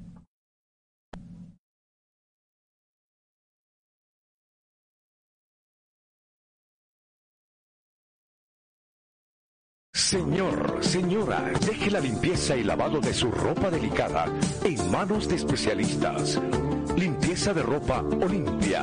[9.92, 14.34] Señor, señora, deje la limpieza y lavado de su ropa delicada
[14.64, 16.40] en manos de especialistas.
[16.96, 18.82] Limpieza de ropa Olimpia.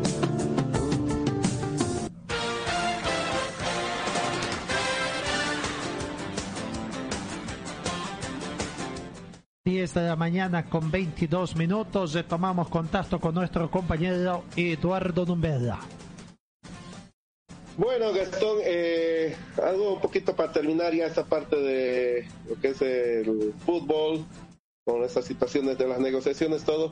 [9.71, 15.79] Diez de la mañana con 22 minutos retomamos contacto con nuestro compañero Eduardo Numbeda.
[17.77, 19.33] Bueno, Gastón, eh,
[19.63, 24.25] algo un poquito para terminar ya esta parte de lo que es el fútbol,
[24.83, 26.91] con estas situaciones de las negociaciones, todo.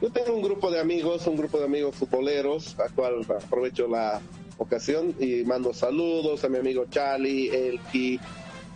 [0.00, 4.20] Yo tengo un grupo de amigos, un grupo de amigos futboleros, a cual aprovecho la
[4.56, 8.20] ocasión y mando saludos a mi amigo Charlie, Elki,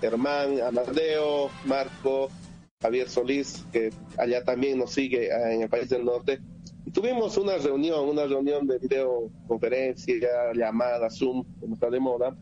[0.01, 2.31] Germán, Amadeo, Marco,
[2.85, 6.39] Javier Solís, que allá también nos sigue eh, en el país del norte.
[6.85, 12.37] Y tuvimos una reunión, una reunión de videoconferencia, llamada, Zoom, como está de moda,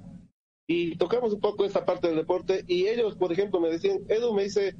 [0.66, 2.64] y tocamos un poco esta parte del deporte.
[2.66, 4.74] Y ellos, por ejemplo, me decían, Edu me dice,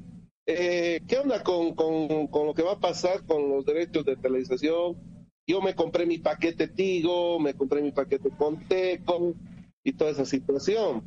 [0.46, 4.16] eh, ¿qué onda con, con, con lo que va a pasar con los derechos de
[4.16, 4.96] televisación?
[5.46, 9.34] Yo me compré mi paquete Tigo, me compré mi paquete Conteco
[9.84, 11.04] y toda esa situación.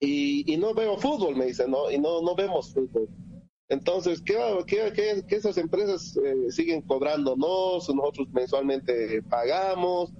[0.00, 1.88] Y, y no veo fútbol, me dicen, ¿no?
[1.92, 3.08] Y no, no vemos fútbol.
[3.68, 7.88] Entonces, ¿qué, esas empresas eh, siguen cobrándonos?
[7.88, 10.12] Nosotros mensualmente pagamos.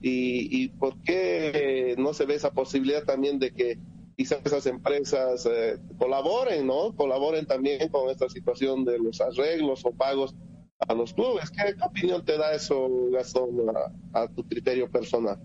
[0.00, 3.78] Y, ¿Y por qué no se ve esa posibilidad también de que
[4.16, 6.94] quizás esas empresas eh, colaboren, ¿no?
[6.94, 10.34] Colaboren también con esta situación de los arreglos o pagos
[10.78, 11.50] a los clubes.
[11.50, 15.38] ¿Qué, qué opinión te da eso, Gastón, a, a, tu criterio personal?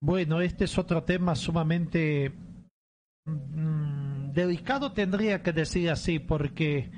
[0.00, 2.32] Bueno, este es otro tema sumamente
[4.38, 6.90] delicado, tendría que decir así, porque,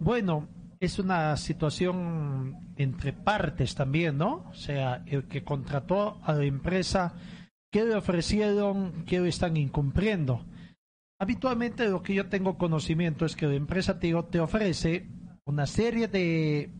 [0.00, 0.48] bueno,
[0.80, 4.46] es una situación entre partes también, ¿no?
[4.50, 7.14] O sea, el que contrató a la empresa,
[7.72, 9.04] ¿qué le ofrecieron?
[9.04, 10.44] ¿Qué le están incumpliendo?
[11.20, 15.08] Habitualmente lo que yo tengo conocimiento es que la empresa te, ofrece
[15.44, 16.72] una serie de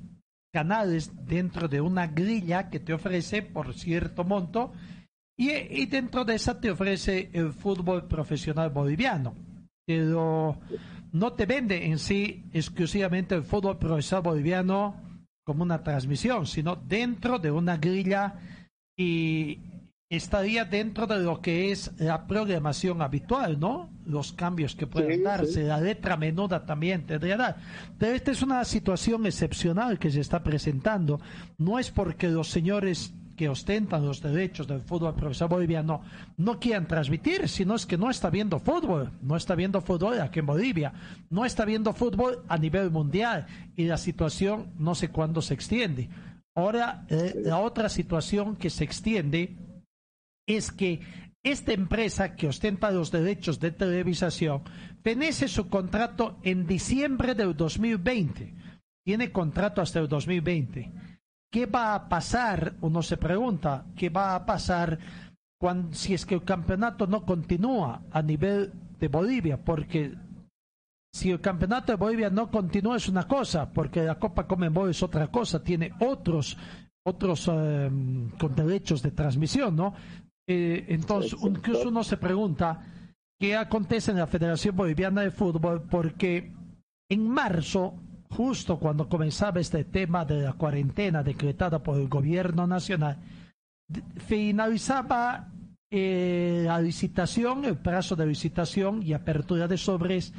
[0.53, 4.73] canales dentro de una grilla que te ofrece por cierto monto
[5.37, 9.48] y dentro de esa te ofrece el fútbol profesional boliviano.
[9.89, 10.59] Pero
[11.13, 14.97] no te vende en sí exclusivamente el fútbol profesional boliviano
[15.47, 18.35] como una transmisión, sino dentro de una grilla
[18.99, 19.61] y
[20.11, 23.89] estaría dentro de lo que es la programación habitual, ¿no?
[24.05, 25.63] Los cambios que pueden Sí, darse, sí.
[25.63, 27.57] la letra menuda también tendría que dar.
[27.99, 31.19] Pero esta es una situación excepcional que se está presentando.
[31.57, 36.03] No es porque los señores que ostentan los derechos del fútbol profesional boliviano
[36.37, 40.41] no quieran transmitir, sino es que no está viendo fútbol, no está viendo fútbol aquí
[40.41, 40.93] en Bolivia,
[41.31, 43.47] no está viendo fútbol a nivel mundial
[43.77, 46.09] y la situación no sé cuándo se extiende.
[46.57, 49.57] Ahora, eh, la otra situación que se extiende
[50.45, 51.01] es que
[51.45, 54.63] esta empresa que ostenta los derechos de televisación
[55.05, 58.53] fenece su contrato en diciembre del 2020.
[59.07, 60.91] Tiene contrato hasta el 2020.
[61.51, 62.75] ¿Qué va a pasar?
[62.81, 64.99] Uno se pregunta, ¿qué va a pasar
[65.59, 69.63] cuando, si es que el campeonato no continúa a nivel de Bolivia?
[69.63, 70.15] Porque
[71.13, 75.03] si el campeonato de Bolivia no continúa es una cosa, porque la Copa Comenbol es
[75.03, 76.57] otra cosa, tiene otros
[77.09, 77.91] otros eh,
[78.39, 79.95] con derechos de transmisión, ¿no?
[80.47, 82.83] Eh, entonces, incluso uno se pregunta
[83.39, 86.53] qué acontece en la Federación Boliviana de Fútbol, porque
[87.11, 87.95] en marzo,
[88.31, 93.17] justo cuando comenzaba este tema de la cuarentena decretada por el gobierno nacional,
[94.17, 95.49] finalizaba
[95.91, 100.33] eh, la licitación, el plazo de licitación y apertura de sobres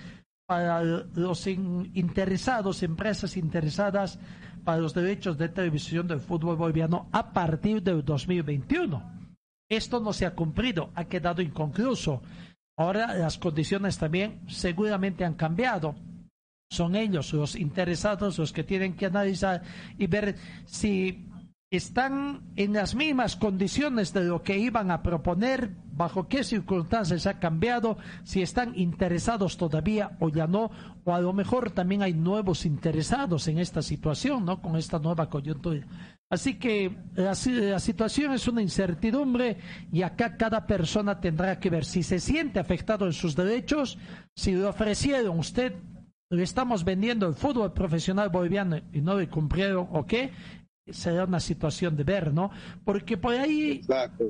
[0.48, 4.20] para los in- interesados, empresas interesadas
[4.64, 9.20] para los derechos de televisión del fútbol boliviano a partir del 2021.
[9.70, 12.22] Esto no se ha cumplido, ha quedado inconcluso.
[12.78, 15.96] Ahora las condiciones también seguramente han cambiado.
[16.72, 19.64] Son ellos los interesados los que tienen que analizar
[19.98, 20.36] y ver
[20.66, 21.26] si
[21.72, 27.40] están en las mismas condiciones de lo que iban a proponer, bajo qué circunstancias ha
[27.40, 30.72] cambiado, si están interesados todavía o ya no,
[31.04, 34.62] o a lo mejor también hay nuevos interesados en esta situación, ¿no?
[34.62, 35.86] Con esta nueva coyuntura.
[36.32, 39.58] Así que la, si- la situación es una incertidumbre
[39.92, 43.98] y acá cada persona tendrá que ver si se siente afectado en sus derechos,
[44.36, 45.74] si le ofrecieron usted,
[46.32, 50.32] le estamos vendiendo el fútbol profesional boliviano y no le cumplieron o qué,
[50.92, 52.52] será una situación de ver, ¿no?
[52.84, 53.82] Porque por ahí,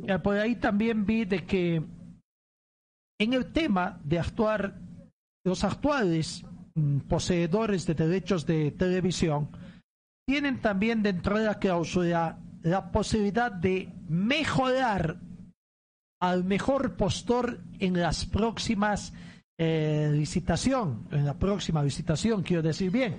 [0.07, 1.83] eh, por ahí también vi de que
[3.19, 4.79] en el tema de actuar,
[5.45, 6.43] los actuales
[6.75, 9.49] mm, poseedores de derechos de televisión
[10.25, 15.19] tienen también dentro de la cláusula la posibilidad de mejorar
[16.21, 19.13] al mejor postor en las próximas
[19.61, 23.17] eh, licitación, en la próxima licitación, quiero decir bien.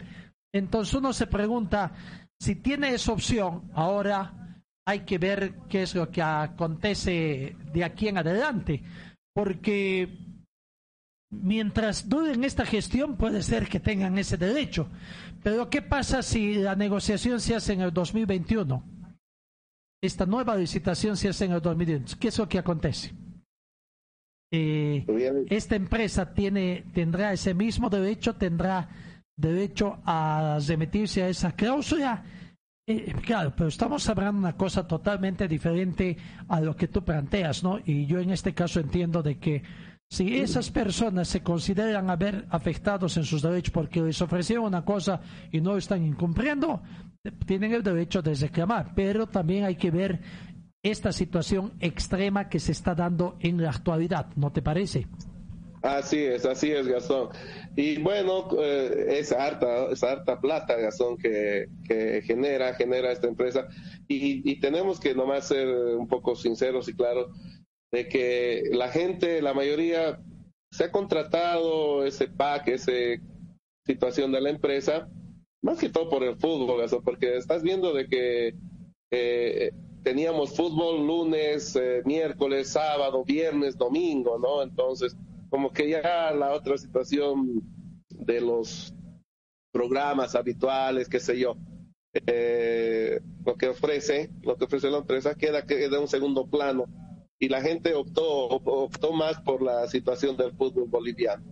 [0.54, 1.92] Entonces uno se pregunta,
[2.40, 8.08] si tiene esa opción, ahora hay que ver qué es lo que acontece de aquí
[8.08, 8.82] en adelante,
[9.34, 10.16] porque
[11.30, 14.88] mientras duden esta gestión puede ser que tengan ese derecho,
[15.42, 18.82] pero ¿qué pasa si la negociación se hace en el 2021?
[20.02, 22.18] Esta nueva licitación se hace en el 2021.
[22.18, 23.12] ¿Qué es lo que acontece?
[24.52, 28.88] Eh, esta empresa tiene tendrá ese mismo derecho, tendrá
[29.36, 32.24] derecho a remitirse a esa cláusula.
[32.86, 36.16] Eh, claro, pero estamos hablando de una cosa totalmente diferente
[36.48, 37.78] a lo que tú planteas, ¿no?
[37.84, 39.62] Y yo en este caso entiendo de que
[40.10, 45.20] si esas personas se consideran haber afectados en sus derechos porque les ofrecieron una cosa
[45.52, 46.82] y no están incumpliendo,
[47.46, 50.20] tienen el derecho de reclamar, pero también hay que ver
[50.82, 55.06] esta situación extrema que se está dando en la actualidad, ¿no te parece?
[55.82, 57.30] Así es, así es, Gastón.
[57.74, 61.68] Y bueno, eh, es harta, es harta plata, Gastón, que,
[62.24, 63.66] genera, genera esta empresa.
[64.06, 67.30] Y, tenemos que nomás ser un poco sinceros y claros
[67.92, 70.20] de que la gente, la mayoría,
[70.70, 72.92] se ha contratado ese pack, esa
[73.86, 75.08] situación de la empresa,
[75.62, 78.54] más que todo por el fútbol, eso, porque estás viendo de que
[79.10, 84.62] eh, teníamos fútbol lunes, eh, miércoles, sábado, viernes, domingo, ¿no?
[84.62, 85.16] Entonces,
[85.50, 87.62] como que ya la otra situación
[88.08, 88.94] de los
[89.72, 91.56] programas habituales, qué sé yo,
[92.26, 96.86] eh, lo que ofrece, lo que ofrece la empresa queda, queda en un segundo plano
[97.38, 101.44] y la gente optó, optó más por la situación del fútbol boliviano.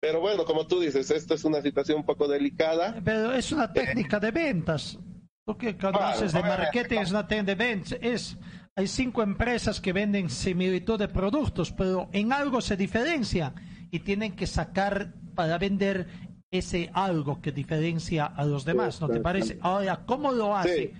[0.00, 3.00] Pero bueno, como tú dices, esta es una situación un poco delicada.
[3.04, 4.98] Pero es una técnica de ventas.
[5.46, 7.98] Lo que conoces de marketing es una ventas.
[8.00, 8.38] Es,
[8.76, 13.54] hay cinco empresas que venden similitud de productos, pero en algo se diferencia
[13.90, 16.06] y tienen que sacar para vender
[16.50, 19.58] ese algo que diferencia a los demás, ¿no te parece?
[19.62, 20.92] Ahora, ¿cómo lo hace?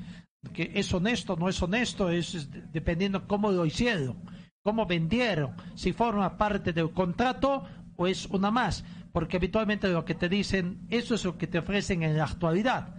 [0.52, 4.16] que es honesto, no es honesto, es dependiendo cómo lo hicieron,
[4.62, 7.62] cómo vendieron, si forma parte del contrato
[7.96, 11.58] o es una más, porque habitualmente lo que te dicen, eso es lo que te
[11.58, 12.96] ofrecen en la actualidad.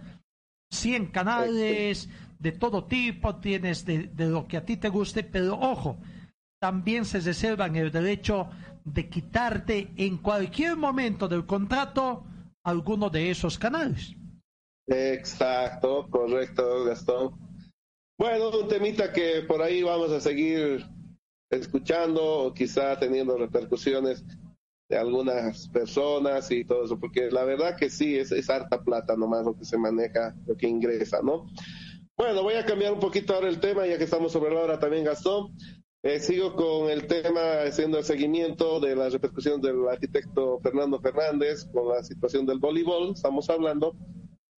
[0.74, 5.58] 100 canales de todo tipo, tienes de, de lo que a ti te guste, pero
[5.58, 5.98] ojo,
[6.60, 8.48] también se reservan el derecho
[8.84, 12.24] de quitarte en cualquier momento del contrato
[12.64, 14.14] alguno de esos canales.
[14.86, 17.34] Exacto, correcto, Gastón.
[18.18, 20.86] Bueno, un temita que por ahí vamos a seguir
[21.50, 24.24] escuchando quizá teniendo repercusiones
[24.96, 29.44] algunas personas y todo eso, porque la verdad que sí, es, es harta plata nomás
[29.44, 31.46] lo que se maneja, lo que ingresa, ¿no?
[32.16, 34.78] Bueno, voy a cambiar un poquito ahora el tema, ya que estamos sobre la hora
[34.78, 35.52] también, Gastón.
[36.04, 41.64] Eh, sigo con el tema, haciendo el seguimiento de la repercusión del arquitecto Fernando Fernández
[41.72, 43.96] con la situación del voleibol, estamos hablando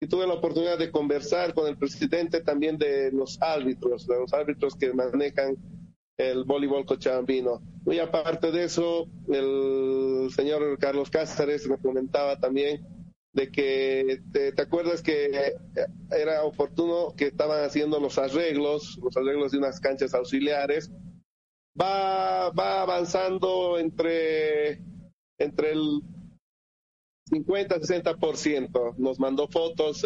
[0.01, 4.33] y tuve la oportunidad de conversar con el presidente también de los árbitros, de los
[4.33, 5.55] árbitros que manejan
[6.17, 7.61] el voleibol cochabambino.
[7.85, 12.85] Muy aparte de eso, el señor Carlos Cáceres me comentaba también
[13.33, 15.53] de que te, acuerdas que
[16.09, 20.89] era oportuno que estaban haciendo los arreglos, los arreglos de unas canchas auxiliares.
[21.79, 24.79] Va, va avanzando entre,
[25.37, 26.01] entre el
[27.29, 28.95] 50, 60%.
[28.97, 30.01] Nos mandó fotos,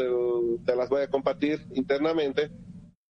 [0.66, 2.50] te las voy a compartir internamente,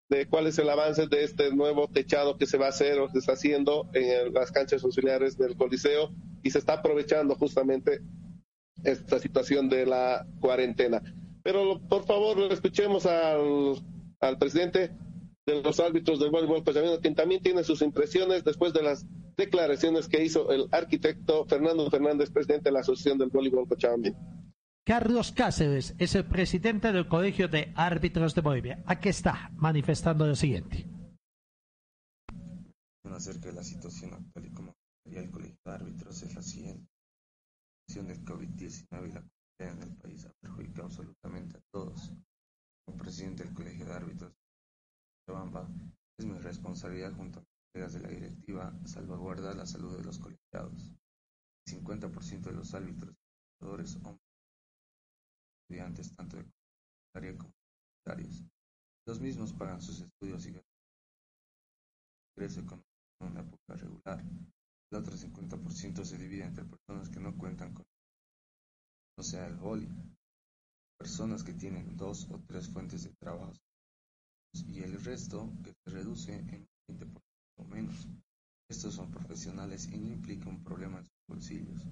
[0.08, 3.08] de cuál es el avance de este nuevo techado que se va a hacer o
[3.08, 6.10] se está haciendo en las canchas auxiliares del Coliseo
[6.42, 8.00] y se está aprovechando justamente
[8.84, 11.02] esta situación de la cuarentena.
[11.42, 13.82] Pero por favor, escuchemos al,
[14.20, 14.92] al presidente
[15.46, 19.06] de los árbitros del voleibol cochabambino, quien también tiene sus impresiones después de las
[19.36, 24.16] declaraciones que hizo el arquitecto Fernando Fernández, presidente de la Asociación del Voleibol Cochabambino.
[24.86, 28.84] Carlos Cáceres es el presidente del Colegio de Árbitros de Bolivia.
[28.86, 30.86] Aquí está manifestando lo siguiente.
[33.10, 34.76] Acerca de la situación actual y como
[35.06, 36.86] el Colegio de Árbitros es la siguiente.
[36.86, 39.24] La situación del COVID-19 y la
[39.58, 42.12] en el país ha perjudicado absolutamente a todos.
[42.84, 44.32] Como presidente del Colegio de Árbitros
[45.26, 45.68] Cochabamba,
[46.16, 50.20] es mi responsabilidad junto a mis colegas de la directiva salvaguardar la salud de los
[50.20, 50.92] colegiados.
[51.66, 53.16] El 50% de los árbitros
[53.58, 54.25] jugadores hombres
[55.66, 57.52] estudiantes tanto de secundaria como
[58.06, 58.44] universitarios.
[59.06, 60.60] Los mismos pagan sus estudios y
[62.36, 62.86] ingreso económico
[63.20, 64.24] en una época regular.
[64.92, 67.84] El otro 50% se divide entre personas que no cuentan con
[69.18, 69.88] o sea el boli,
[70.98, 73.54] personas que tienen dos o tres fuentes de trabajo
[74.68, 77.20] y el resto que se reduce en 20%
[77.58, 78.06] o menos.
[78.68, 81.82] Estos son profesionales y no implica un problema en sus bolsillos.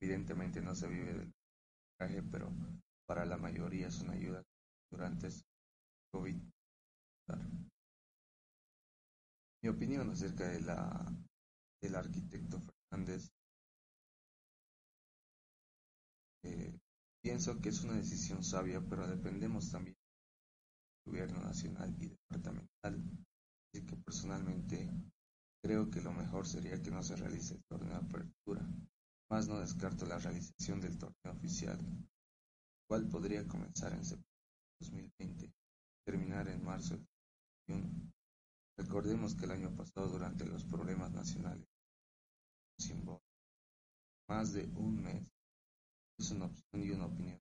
[0.00, 1.32] Evidentemente no se vive del
[1.98, 2.50] traje, pero
[3.06, 4.42] para la mayoría es una ayuda
[4.90, 5.28] durante
[6.12, 6.36] COVID.
[9.62, 11.12] Mi opinión acerca de la,
[11.80, 12.60] del arquitecto
[12.90, 13.30] Fernández.
[16.44, 16.76] eh,
[17.22, 19.96] pienso que es una decisión sabia, pero dependemos también
[21.04, 23.02] del gobierno nacional y departamental.
[23.72, 24.90] Así que personalmente
[25.62, 28.66] creo que lo mejor sería que no se realice el torneo de apertura,
[29.30, 31.78] más no descarto la realización del torneo oficial,
[32.92, 34.36] cual podría comenzar en septiembre
[34.78, 35.54] de 2020
[36.04, 37.06] terminar en marzo del
[37.68, 38.12] 2021.
[38.76, 41.66] Recordemos que el año pasado, durante los problemas nacionales,
[42.78, 43.24] sin voto,
[44.28, 45.26] más de un mes,
[46.18, 47.40] es una opción y una opinión.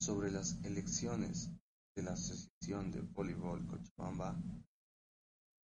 [0.00, 1.50] Sobre las elecciones
[1.94, 4.36] de la Asociación de Voleibol Cochabamba,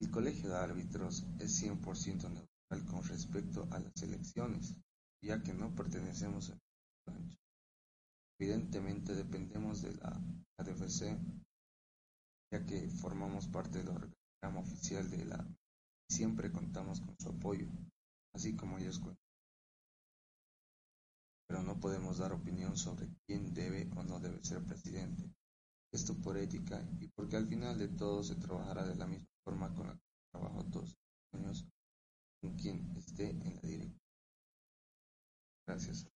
[0.01, 4.77] el Colegio de Árbitros es 100% neutral con respecto a las elecciones,
[5.21, 6.65] ya que no pertenecemos a.
[8.39, 10.20] Evidentemente dependemos de la
[10.59, 11.19] ADFC,
[12.53, 15.47] ya que formamos parte del organigrama oficial de la
[16.09, 17.66] y siempre contamos con su apoyo,
[18.35, 19.24] así como ellos cuentan.
[21.49, 25.33] Pero no podemos dar opinión sobre quién debe o no debe ser presidente.
[25.93, 29.73] Esto por ética y porque al final de todo se trabajará de la misma forma
[29.74, 30.03] con la que
[30.33, 30.97] trabajo todos
[31.33, 31.69] los años
[32.43, 34.01] con quien esté en la dirección.
[35.66, 36.15] Gracias.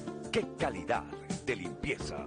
[0.31, 1.03] ¡Qué calidad
[1.45, 2.25] de limpieza!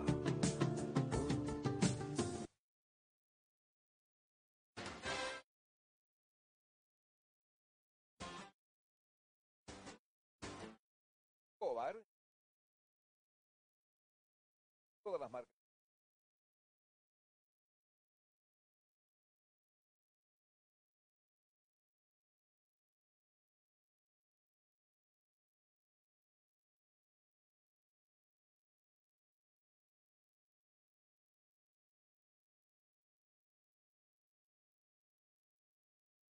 [15.02, 15.63] Todas las marcas.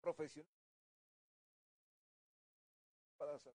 [0.04, 0.46] Profesional.
[3.20, 3.54] Para hacer.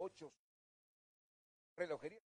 [0.00, 0.32] Ocho.
[1.76, 2.20] Relojería.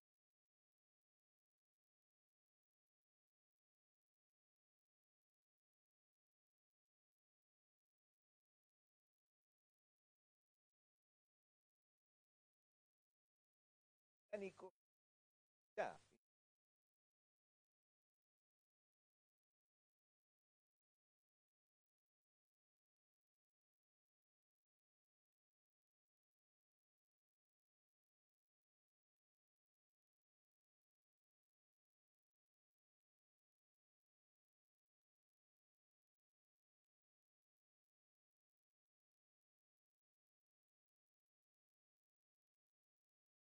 [14.33, 14.73] Mecánico.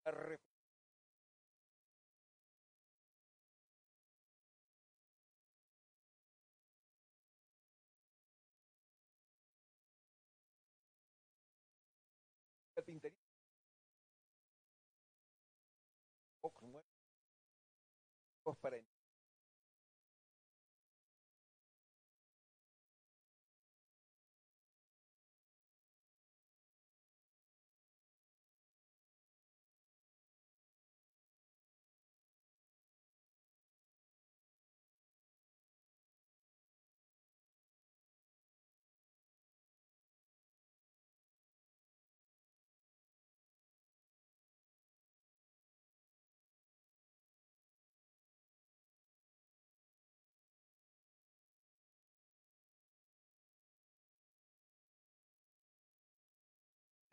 [0.06, 0.40] Re-
[12.76, 13.20] Carpintería.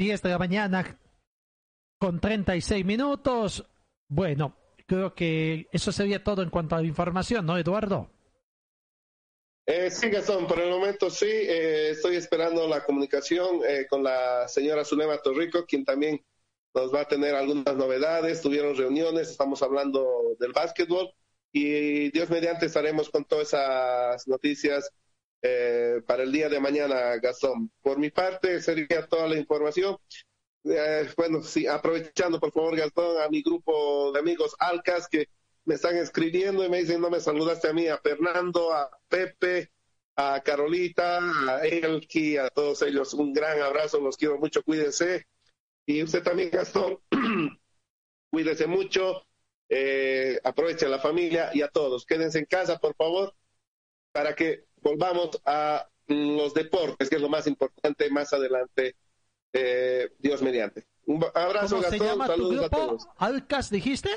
[0.02, 0.98] Diez de la mañana
[1.96, 3.64] con 36 minutos.
[4.08, 8.10] Bueno, creo que eso sería todo en cuanto a la información, ¿no, Eduardo?
[9.64, 11.28] Eh, sí, Gastón, por el momento sí.
[11.28, 16.20] eh, estoy esperando la comunicación eh, con la señora Zulema Torrico, quien también
[16.74, 18.42] nos va a tener algunas novedades.
[18.42, 21.14] Tuvieron reuniones, estamos hablando del básquetbol
[21.52, 24.90] y Dios mediante estaremos con todas esas noticias
[25.42, 27.70] eh, para el día de mañana, Gastón.
[27.82, 29.96] Por mi parte, sería toda la información.
[30.64, 35.28] Eh, bueno, sí, aprovechando por favor, Gastón, a mi grupo de amigos Alcas que
[35.64, 39.70] me están escribiendo y me dicen, no me saludaste a mí, a Fernando, a Pepe,
[40.16, 45.26] a Carolita, a Elki, a todos ellos, un gran abrazo, los quiero mucho, cuídense.
[45.86, 46.98] Y usted también, Gastón,
[48.30, 49.26] cuídese mucho,
[49.68, 52.06] eh, aproveche a la familia y a todos.
[52.06, 53.34] Quédense en casa, por favor,
[54.12, 58.96] para que volvamos a los deportes, que es lo más importante más adelante,
[59.52, 60.86] eh, Dios mediante.
[61.06, 62.76] Un abrazo, ¿Cómo se Gastón, llama tu saludos a grupo?
[62.76, 63.08] todos.
[63.16, 64.10] ¿Alcas dijiste?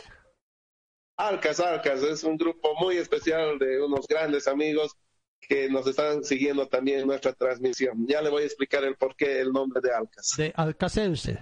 [1.17, 4.95] Alcas, Alcas, es un grupo muy especial de unos grandes amigos
[5.39, 8.05] que nos están siguiendo también en nuestra transmisión.
[8.07, 10.33] Ya le voy a explicar el porqué el nombre de Alcas.
[10.37, 11.39] De Alcacelce.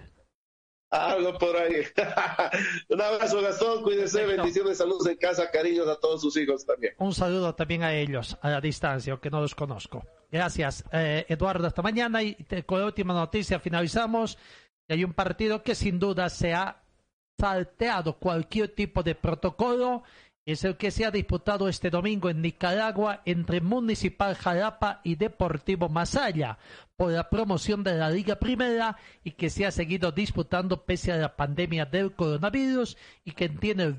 [0.93, 1.83] Algo por ahí.
[2.89, 6.93] un abrazo, Gastón, cuídense, bendiciones, saludos en casa, cariños a todos sus hijos también.
[6.99, 10.05] Un saludo también a ellos, a la distancia, aunque no los conozco.
[10.31, 11.65] Gracias, eh, Eduardo.
[11.67, 12.21] Hasta mañana.
[12.21, 14.37] Y te- con la última noticia finalizamos.
[14.87, 16.83] Y Hay un partido que sin duda se ha
[17.39, 20.03] salteado cualquier tipo de protocolo.
[20.45, 25.87] Es el que se ha disputado este domingo en Nicaragua entre Municipal Jalapa y Deportivo
[25.87, 26.57] Masaya
[26.97, 31.17] por la promoción de la Liga Primera y que se ha seguido disputando pese a
[31.17, 33.95] la pandemia del coronavirus y que tiene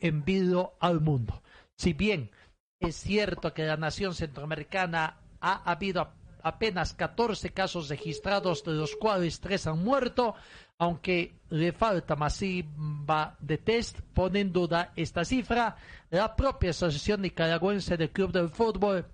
[0.00, 1.42] en vilo al mundo.
[1.76, 2.30] Si bien
[2.78, 6.12] es cierto que la nación centroamericana ha habido
[6.42, 10.34] apenas 14 casos registrados, de los cuales tres han muerto,
[10.80, 15.76] aunque le falta masiva de test, pone en duda esta cifra.
[16.08, 19.04] La propia Asociación Nicaragüense del Club del Fútbol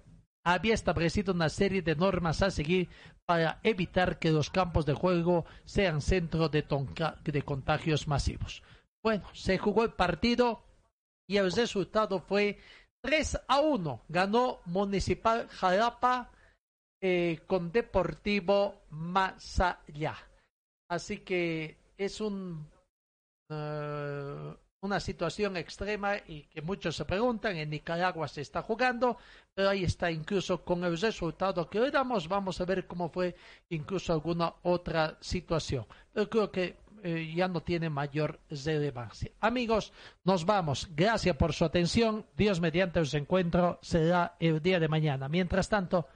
[0.45, 2.89] había establecido una serie de normas a seguir
[3.25, 6.65] para evitar que los campos de juego sean centro de,
[7.45, 8.63] contagios masivos.
[9.03, 10.63] Bueno, se jugó el partido
[11.27, 12.61] y el resultado fue
[13.03, 14.03] 3 a 1.
[14.09, 16.31] Ganó Municipal Jalapa
[17.01, 20.17] eh, con Deportivo Masaya.
[20.89, 22.69] Así que es un,
[23.51, 29.19] eh, una situación extrema y que muchos se preguntan, en Nicaragua se está jugando,
[29.55, 33.35] pero ahí está incluso con el resultado que hoy damos, vamos a ver cómo fue
[33.69, 35.87] incluso alguna otra situación.
[36.13, 39.31] Pero creo que eh, ya no tiene mayor relevancia.
[39.41, 39.93] Amigos,
[40.25, 40.89] nos vamos.
[40.95, 42.27] Gracias por su atención.
[42.37, 45.29] Dios mediante os encuentro será el día de mañana.
[45.29, 46.07] Mientras tanto,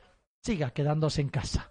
[0.42, 1.70] siga quedándose en casa.